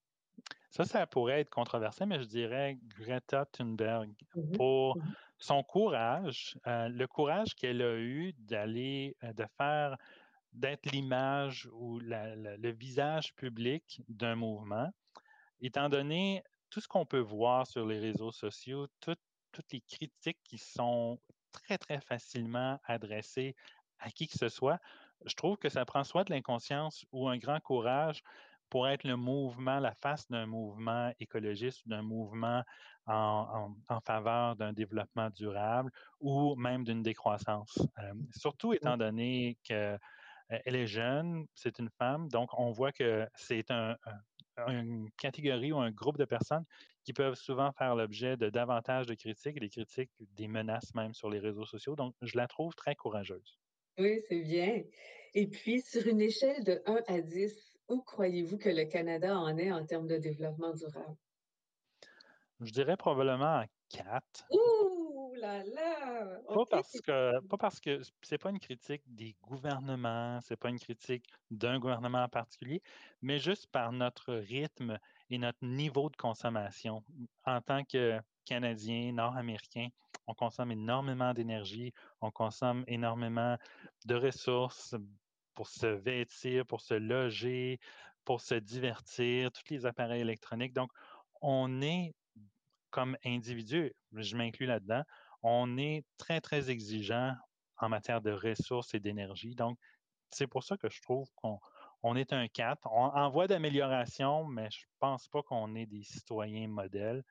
Ça, 0.71 0.85
ça 0.85 1.07
pourrait 1.07 1.41
être 1.41 1.51
controversé, 1.51 2.05
mais 2.05 2.21
je 2.21 2.27
dirais 2.27 2.79
Greta 2.99 3.47
Thunberg 3.47 4.11
mmh 4.35 4.53
pour 4.53 4.97
mmh 4.97 5.03
son 5.39 5.63
courage, 5.63 6.59
euh, 6.67 6.89
le 6.89 7.07
courage 7.07 7.55
qu'elle 7.55 7.83
a 7.83 7.97
eu 7.99 8.33
d'aller, 8.39 9.17
euh, 9.25 9.33
de 9.33 9.45
faire 9.57 9.97
d'être 10.55 10.91
l'image 10.93 11.69
ou 11.73 11.99
le 12.01 12.71
visage 12.71 13.35
public 13.35 14.03
d'un 14.09 14.37
mouvement, 14.37 14.91
étant 15.61 15.89
donné 15.89 16.43
tout 16.71 16.81
ce 16.81 16.89
qu'on 16.89 17.07
peut 17.07 17.19
voir 17.19 17.67
sur 17.67 17.87
les 17.87 17.99
réseaux 17.99 18.33
sociaux, 18.33 18.87
toutes 19.01 19.19
les 19.73 19.81
critiques 19.83 20.41
qui 20.45 20.59
sont 20.59 21.21
très, 21.53 21.79
très 21.79 22.01
facilement 22.01 22.79
adressées 22.85 23.55
à 23.99 24.11
qui 24.11 24.27
que 24.27 24.37
ce 24.37 24.49
soit, 24.49 24.81
je 25.25 25.35
trouve 25.35 25.57
que 25.57 25.69
ça 25.69 25.85
prend 25.85 26.05
soit 26.05 26.25
de 26.25 26.33
l'inconscience 26.33 27.05
ou 27.13 27.29
un 27.29 27.39
grand 27.39 27.61
courage 27.61 28.23
pour 28.71 28.89
être 28.89 29.05
le 29.05 29.17
mouvement, 29.17 29.79
la 29.79 29.95
face 29.95 30.29
d'un 30.29 30.47
mouvement 30.47 31.13
écologiste, 31.21 31.87
d'un 31.87 32.03
mouvement 32.03 32.63
en, 33.07 33.73
faveur 34.05 34.57
d'un 34.57 34.73
développement 34.73 35.31
durable 35.31 35.93
ou 36.21 36.57
même 36.57 36.85
d'une 36.85 37.03
décroissance. 37.03 37.79
Euh, 37.99 38.15
surtout 38.35 38.73
étant 38.73 38.97
donné 38.97 39.59
que 39.69 39.97
elle 40.49 40.77
est 40.77 40.87
jeune, 40.87 41.47
c'est 41.55 41.79
une 41.79 41.91
femme, 41.91 42.29
donc 42.29 42.51
on 42.59 42.71
voit 42.71 42.93
que 42.93 43.27
c'est 43.35 43.71
une 43.71 45.11
catégorie 45.19 45.73
ou 45.73 45.79
un 45.79 45.91
groupe 45.91 46.19
de 46.19 46.25
personnes 46.25 46.65
qui 47.03 47.13
peuvent 47.13 47.35
souvent 47.35 47.73
faire 47.73 47.97
l'objet 47.97 48.37
de 48.37 48.51
davantage 48.51 49.07
de 49.07 49.15
critiques, 49.15 49.59
des 49.61 49.69
critiques, 49.69 50.11
des 50.19 50.49
menaces 50.49 50.95
même 50.95 51.13
sur 51.13 51.29
les 51.29 51.39
réseaux 51.39 51.67
sociaux. 51.67 51.97
Donc, 51.97 52.15
je 52.23 52.37
la 52.37 52.47
trouve 52.47 52.75
très 52.75 52.95
courageuse. 52.95 53.59
Oui, 53.99 54.21
c'est 54.29 54.41
bien. 54.41 54.83
Et 55.35 55.47
puis, 55.49 55.81
sur 55.83 56.07
une 56.07 56.21
échelle 56.21 56.65
de 56.65 56.83
1 56.87 57.03
à 57.09 57.21
10, 57.21 57.79
où 57.89 58.01
croyez-vous 58.03 58.57
que 58.59 58.69
le 58.71 58.85
Canada 58.85 59.37
en 59.37 59.59
est 59.59 59.71
en 59.71 59.85
termes 59.85 60.07
de 60.07 60.17
développement 60.17 60.73
durable? 60.73 61.17
Je 62.61 62.73
dirais 62.73 62.97
probablement 62.97 63.59
à 63.59 63.67
4. 63.91 64.47
Pas 66.53 66.67
parce 66.71 67.01
que 67.01 67.41
pas 67.49 67.57
parce 67.59 67.81
que 67.81 68.01
c'est 68.23 68.39
pas 68.39 68.51
une 68.51 68.61
critique 68.61 69.03
des 69.07 69.37
gouvernements, 69.43 70.41
c'est 70.41 70.57
pas 70.57 70.69
une 70.71 70.79
critique 70.79 71.27
d'un 71.51 71.79
gouvernement 71.79 72.23
en 72.25 72.29
particulier, 72.29 72.83
mais 73.23 73.39
juste 73.39 73.67
par 73.69 73.93
notre 73.93 74.35
rythme 74.35 74.99
et 75.31 75.39
notre 75.39 75.59
niveau 75.63 76.11
de 76.11 76.17
consommation. 76.17 77.03
En 77.45 77.61
tant 77.61 77.85
que 77.85 78.21
Canadien, 78.45 79.13
Nord-Américain, 79.13 79.89
on 80.27 80.35
consomme 80.35 80.71
énormément 80.73 81.33
d'énergie, 81.35 81.93
on 82.21 82.31
consomme 82.31 82.85
énormément 82.87 83.57
de 84.07 84.15
ressources 84.15 84.95
pour 85.55 85.69
se 85.69 85.87
vêtir, 85.87 86.67
pour 86.67 86.81
se 86.81 86.95
loger, 86.95 87.79
pour 88.25 88.41
se 88.41 88.55
divertir, 88.55 89.51
tous 89.53 89.73
les 89.73 89.87
appareils 89.87 90.21
électroniques. 90.21 90.73
Donc, 90.73 90.91
on 91.41 91.81
est 91.83 92.15
comme 92.91 93.17
individu, 93.25 93.93
je 94.13 94.37
m'inclus 94.37 94.67
là-dedans, 94.67 95.03
on 95.45 95.77
est 95.77 96.05
très, 96.17 96.41
très 96.41 96.71
exigeant 96.71 97.35
en 97.77 97.89
matière 97.91 98.23
de 98.23 98.33
ressources 98.33 98.95
et 98.95 99.01
d'énergie. 99.01 99.55
Donc, 99.55 99.79
c'est 100.31 100.47
pour 100.47 100.65
ça 100.65 100.79
que 100.79 100.89
je 100.89 101.01
trouve 101.03 101.29
qu'on 101.35 102.17
est 102.17 102.33
un 102.33 102.49
4. 102.49 102.89
On, 102.91 103.05
en 103.05 103.31
voie 103.31 103.47
d'amélioration, 103.47 104.47
mais 104.47 104.71
je 104.71 104.81
ne 104.81 104.99
pense 104.99 105.29
pas 105.29 105.43
qu'on 105.43 105.75
est 105.75 105.85
des 105.85 106.03
citoyens 106.03 106.67
modèles. 106.67 107.23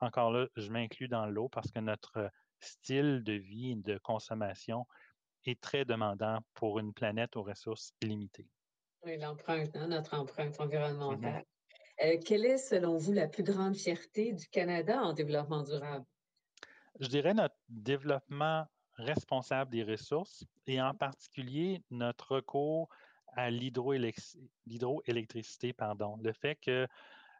Encore 0.00 0.30
là, 0.30 0.46
je 0.56 0.70
m'inclus 0.70 1.08
dans 1.08 1.26
l'eau 1.26 1.48
parce 1.48 1.70
que 1.70 1.80
notre 1.80 2.30
style 2.60 3.24
de 3.24 3.32
vie 3.32 3.70
et 3.70 3.76
de 3.76 3.96
consommation 3.98 4.86
est 5.46 5.58
très 5.60 5.86
demandant 5.86 6.40
pour 6.52 6.78
une 6.78 6.92
planète 6.92 7.36
aux 7.36 7.42
ressources 7.42 7.94
limitées. 8.02 8.50
Oui, 9.02 9.16
l'empreinte, 9.16 9.74
hein, 9.76 9.88
notre 9.88 10.12
empreinte 10.14 10.58
mm-hmm. 10.58 10.62
environnementale. 10.62 11.44
Euh, 12.04 12.18
quelle 12.22 12.44
est, 12.44 12.58
selon 12.58 12.98
vous, 12.98 13.12
la 13.12 13.28
plus 13.28 13.42
grande 13.44 13.76
fierté 13.76 14.34
du 14.34 14.46
Canada 14.48 15.00
en 15.00 15.14
développement 15.14 15.62
durable? 15.62 16.04
Je 16.98 17.08
dirais 17.08 17.34
notre 17.34 17.56
développement 17.68 18.66
responsable 18.94 19.70
des 19.70 19.84
ressources 19.84 20.46
et 20.66 20.80
en 20.80 20.94
particulier 20.94 21.82
notre 21.90 22.36
recours 22.36 22.88
à 23.28 23.50
l'hydroélectricité, 23.50 25.72
pardon. 25.72 26.16
Le 26.22 26.32
fait 26.32 26.56
que 26.56 26.88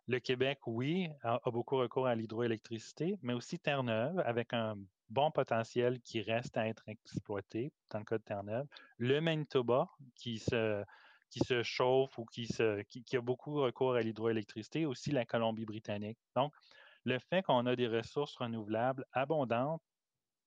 le 0.06 0.18
Québec, 0.18 0.58
oui, 0.66 1.08
a, 1.22 1.38
beaucoup 1.50 1.76
recours 1.76 2.06
à 2.06 2.14
l'hydroélectricité, 2.14 3.18
mais 3.22 3.32
aussi 3.32 3.58
Terre-Neuve, 3.58 4.20
avec 4.24 4.52
un 4.52 4.76
bon 5.08 5.30
potentiel 5.30 6.00
qui 6.00 6.22
reste 6.22 6.56
à 6.56 6.68
être 6.68 6.88
exploité 6.88 7.72
dans 7.90 7.98
le 7.98 8.04
cas 8.04 8.18
de 8.18 8.22
Terre-Neuve. 8.22 8.66
Le 8.98 9.20
Manitoba, 9.20 9.88
qui 10.16 10.38
se, 10.38 10.84
qui 11.28 11.40
se 11.40 11.62
chauffe 11.62 12.18
ou 12.18 12.24
qui, 12.24 12.46
se, 12.46 12.82
a 12.82 13.20
beaucoup 13.20 13.54
recours 13.54 13.94
à 13.94 14.00
l'hydroélectricité, 14.00 14.86
aussi 14.86 15.10
la 15.10 15.24
Colombie-Britannique. 15.24 16.18
Le 17.04 17.18
fait 17.18 17.42
qu'on 17.42 17.66
a 17.66 17.76
des 17.76 17.88
ressources 17.88 18.36
renouvelables 18.36 19.04
abondantes 19.12 19.82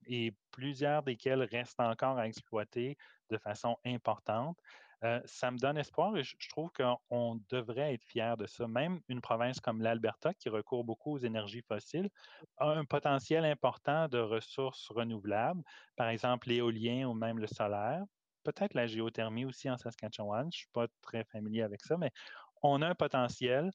et 0.06 0.34
plusieurs 0.50 1.02
desquelles 1.02 1.42
restent 1.42 1.80
encore 1.80 2.18
à 2.18 2.28
exploiter 2.28 2.96
de 3.30 3.38
façon 3.38 3.76
importante, 3.84 4.58
euh, 5.04 5.20
ça 5.26 5.50
me 5.50 5.58
donne 5.58 5.76
espoir 5.76 6.16
et 6.16 6.22
je, 6.22 6.48
trouve 6.48 6.70
qu'on 6.72 7.40
devrait 7.50 7.94
être 7.94 8.04
fier 8.04 8.36
de 8.38 8.46
ça. 8.46 8.66
Même 8.66 9.00
une 9.08 9.20
province 9.20 9.60
comme 9.60 9.82
l'Alberta, 9.82 10.32
qui 10.32 10.48
recourt 10.48 10.82
beaucoup 10.82 11.12
aux 11.12 11.18
énergies 11.18 11.62
fossiles, 11.62 12.08
a 12.56 12.70
un 12.70 12.86
potentiel 12.86 13.44
important 13.44 14.08
de 14.08 14.18
ressources 14.18 14.88
renouvelables, 14.88 15.62
par 15.96 16.08
exemple 16.08 16.48
l'éolien 16.48 17.06
ou 17.06 17.12
même 17.12 17.38
le 17.38 17.46
solaire. 17.46 18.02
Peut-être 18.44 18.74
la 18.74 18.86
géothermie 18.86 19.44
aussi 19.44 19.68
en 19.68 19.76
Saskatchewan. 19.76 20.44
Je 20.44 20.46
ne 20.46 20.50
suis 20.52 20.70
pas 20.72 20.86
très 21.02 21.24
familier 21.24 21.62
avec 21.62 21.82
ça, 21.82 21.98
mais 21.98 22.10
on 22.62 22.80
a 22.80 22.88
un 22.88 22.94
potentiel 22.94 23.70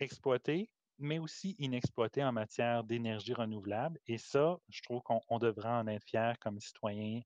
exploité, 0.00 0.70
mais 0.98 1.18
aussi 1.18 1.56
inexploité 1.58 2.22
en 2.24 2.32
matière 2.32 2.84
d'énergie 2.84 3.34
renouvelable. 3.34 3.98
Et 4.06 4.18
ça, 4.18 4.58
je 4.68 4.82
trouve 4.82 5.02
qu'on 5.02 5.38
devrait 5.38 5.68
en 5.68 5.86
être 5.86 6.04
fier 6.04 6.38
comme 6.38 6.60
citoyen 6.60 7.20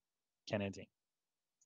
canadien. 0.47 0.85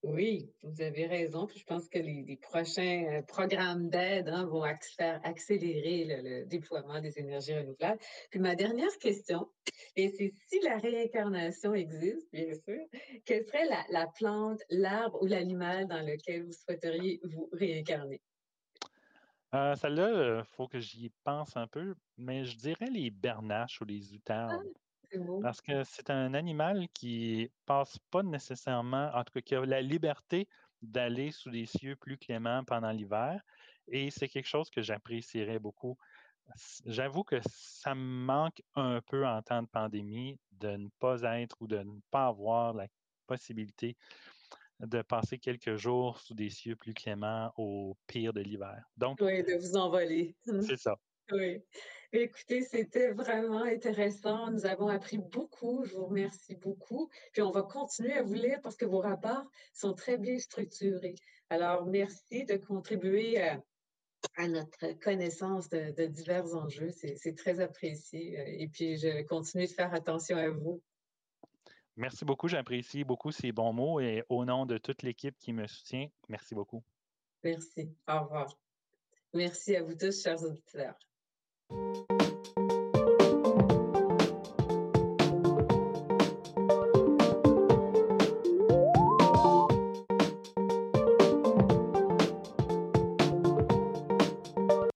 Oui, 0.05 0.53
vous 0.63 0.83
avez 0.83 1.07
raison. 1.07 1.47
Puis 1.47 1.61
je 1.61 1.65
pense 1.65 1.89
que 1.89 1.99
les, 1.99 2.37
prochains 2.37 3.05
euh, 3.07 3.23
programmes 3.23 3.89
d'aide 3.89 4.29
hein, 4.29 4.45
vont 4.45 4.63
faire 4.97 5.19
accélérer 5.25 6.05
le, 6.05 6.45
déploiement 6.45 7.01
des 7.01 7.19
énergies 7.19 7.55
renouvelables. 7.55 7.99
Puis 8.31 8.39
ma 8.39 8.55
dernière 8.55 8.97
question, 8.99 9.49
et 9.97 10.11
c'est 10.11 10.35
si 10.49 10.61
la 10.61 10.77
réincarnation 10.77 11.73
existe, 11.73 12.31
bien 12.33 12.53
sûr, 12.53 12.85
quelle 13.25 13.47
serait 13.47 13.67
la, 13.89 14.07
plante, 14.09 14.61
l'arbre 14.69 15.23
ou 15.23 15.27
l'animal 15.27 15.89
dans 15.89 16.03
lequel 16.03 16.45
vous 16.45 16.53
souhaiteriez 16.53 17.21
vous 17.25 17.49
réincarner? 17.53 18.21
Euh, 19.55 19.77
Celle-là, 19.77 20.09
il 20.09 20.17
euh, 20.17 20.45
faut 20.45 20.67
que 20.67 20.81
j'y 20.81 21.11
pense 21.23 21.57
un 21.57 21.67
peu, 21.67 21.95
mais 22.17 22.45
je 22.45 22.57
dirais 22.57 22.91
les 22.91 23.11
bernaches 23.11 23.81
ou 23.81 23.85
les 23.85 24.13
outardes. 24.13 24.67
Parce 25.43 25.61
que 25.61 25.85
c'est 25.85 26.11
un 26.11 26.35
animal 26.35 26.89
qui 26.93 27.49
passe 27.67 27.99
pas 28.11 28.25
nécessairement, 28.25 29.11
en 29.15 29.23
tout 29.23 29.35
cas, 29.35 29.41
qui 29.43 29.55
a 29.55 29.65
la 29.65 29.81
liberté 29.81 30.49
d'aller 30.83 31.31
sous 31.31 31.51
des 31.51 31.67
cieux 31.67 31.95
plus 31.95 32.19
cléments 32.19 32.65
pendant 32.65 32.91
l'hiver. 32.91 33.41
Et 33.87 34.11
c'est 34.11 34.29
quelque 34.29 34.49
chose 34.49 34.71
que 34.71 34.83
j'apprécierais 34.83 35.61
beaucoup. 35.61 35.97
J'avoue 36.85 37.23
que 37.23 37.41
ça 37.47 37.95
me 37.95 38.25
manque 38.25 38.61
un 38.75 39.01
peu 39.03 39.25
en 39.25 39.41
temps 39.43 39.63
de 39.63 39.69
pandémie 39.69 40.41
de 40.53 40.77
ne 40.77 40.89
pas 40.99 41.23
être 41.41 41.57
ou 41.61 41.69
de 41.69 41.79
ne 41.79 42.01
pas 42.11 42.27
avoir 42.27 42.75
la 42.75 42.89
possibilité 43.27 43.97
de 44.81 45.03
passer 45.03 45.39
quelques 45.39 45.77
jours 45.77 46.21
sous 46.21 46.35
des 46.35 46.51
cieux 46.51 46.77
plus 46.77 46.95
cléments 46.95 47.53
au 47.57 47.97
pire 48.07 48.33
de 48.33 48.41
l'hiver. 48.41 48.85
Donc, 48.97 49.19
oui, 49.21 49.43
de 49.43 49.55
vous 49.55 49.77
envoler. 49.77 50.35
C'est 50.69 50.79
ça. 50.79 50.97
Oui. 51.33 51.63
Écoutez, 52.13 52.63
c'était 52.63 53.11
vraiment 53.11 53.65
intéressant. 53.65 54.51
Nous 54.51 54.67
avons 54.67 54.89
appris 54.89 55.19
beaucoup. 55.19 55.85
Je 55.85 55.95
vous 55.95 56.07
remercie 56.07 56.55
beaucoup. 56.55 57.11
Puis 57.33 57.43
on 57.43 57.51
va 57.51 57.63
continuer 57.63 58.13
à 58.13 58.23
vous 58.23 58.35
lire 58.35 58.61
parce 58.63 58.77
que 58.77 58.85
vos 58.85 59.01
rapports 59.01 59.45
sont 59.73 59.95
très 59.95 60.17
bien 60.17 60.39
structurés. 60.39 61.17
Alors, 61.51 61.87
merci 61.87 62.45
de 62.45 62.57
contribuer 62.57 63.41
à, 63.41 63.61
notre 64.49 64.93
connaissance 65.01 65.69
de, 65.69 66.07
divers 66.07 66.55
enjeux. 66.55 66.91
C'est 66.91 67.37
très 67.37 67.61
apprécié. 67.61 68.63
Et 68.63 68.69
puis, 68.69 68.97
je 68.97 69.23
continue 69.25 69.67
de 69.67 69.73
faire 69.73 69.93
attention 69.93 70.37
à 70.37 70.51
vous. 70.51 70.83
Merci 71.97 72.25
beaucoup. 72.25 72.49
J'apprécie 72.49 73.05
beaucoup 73.05 73.31
ces 73.31 73.53
bons 73.53 73.73
mots 73.73 74.01
et 74.01 74.25
au 74.29 74.45
nom 74.45 74.67
de 74.67 74.79
toute 74.79 75.03
l'équipe 75.03 75.37
qui 75.39 75.53
me 75.53 75.67
soutient, 75.67 76.09
merci 76.29 76.55
beaucoup. 76.55 76.83
Merci. 77.43 77.95
Au 78.09 78.21
revoir. 78.21 78.59
Merci 79.33 79.77
à 79.77 79.83
vous 79.83 79.95
tous, 79.95 80.23
chers 80.23 80.43
auditeurs. 80.43 80.97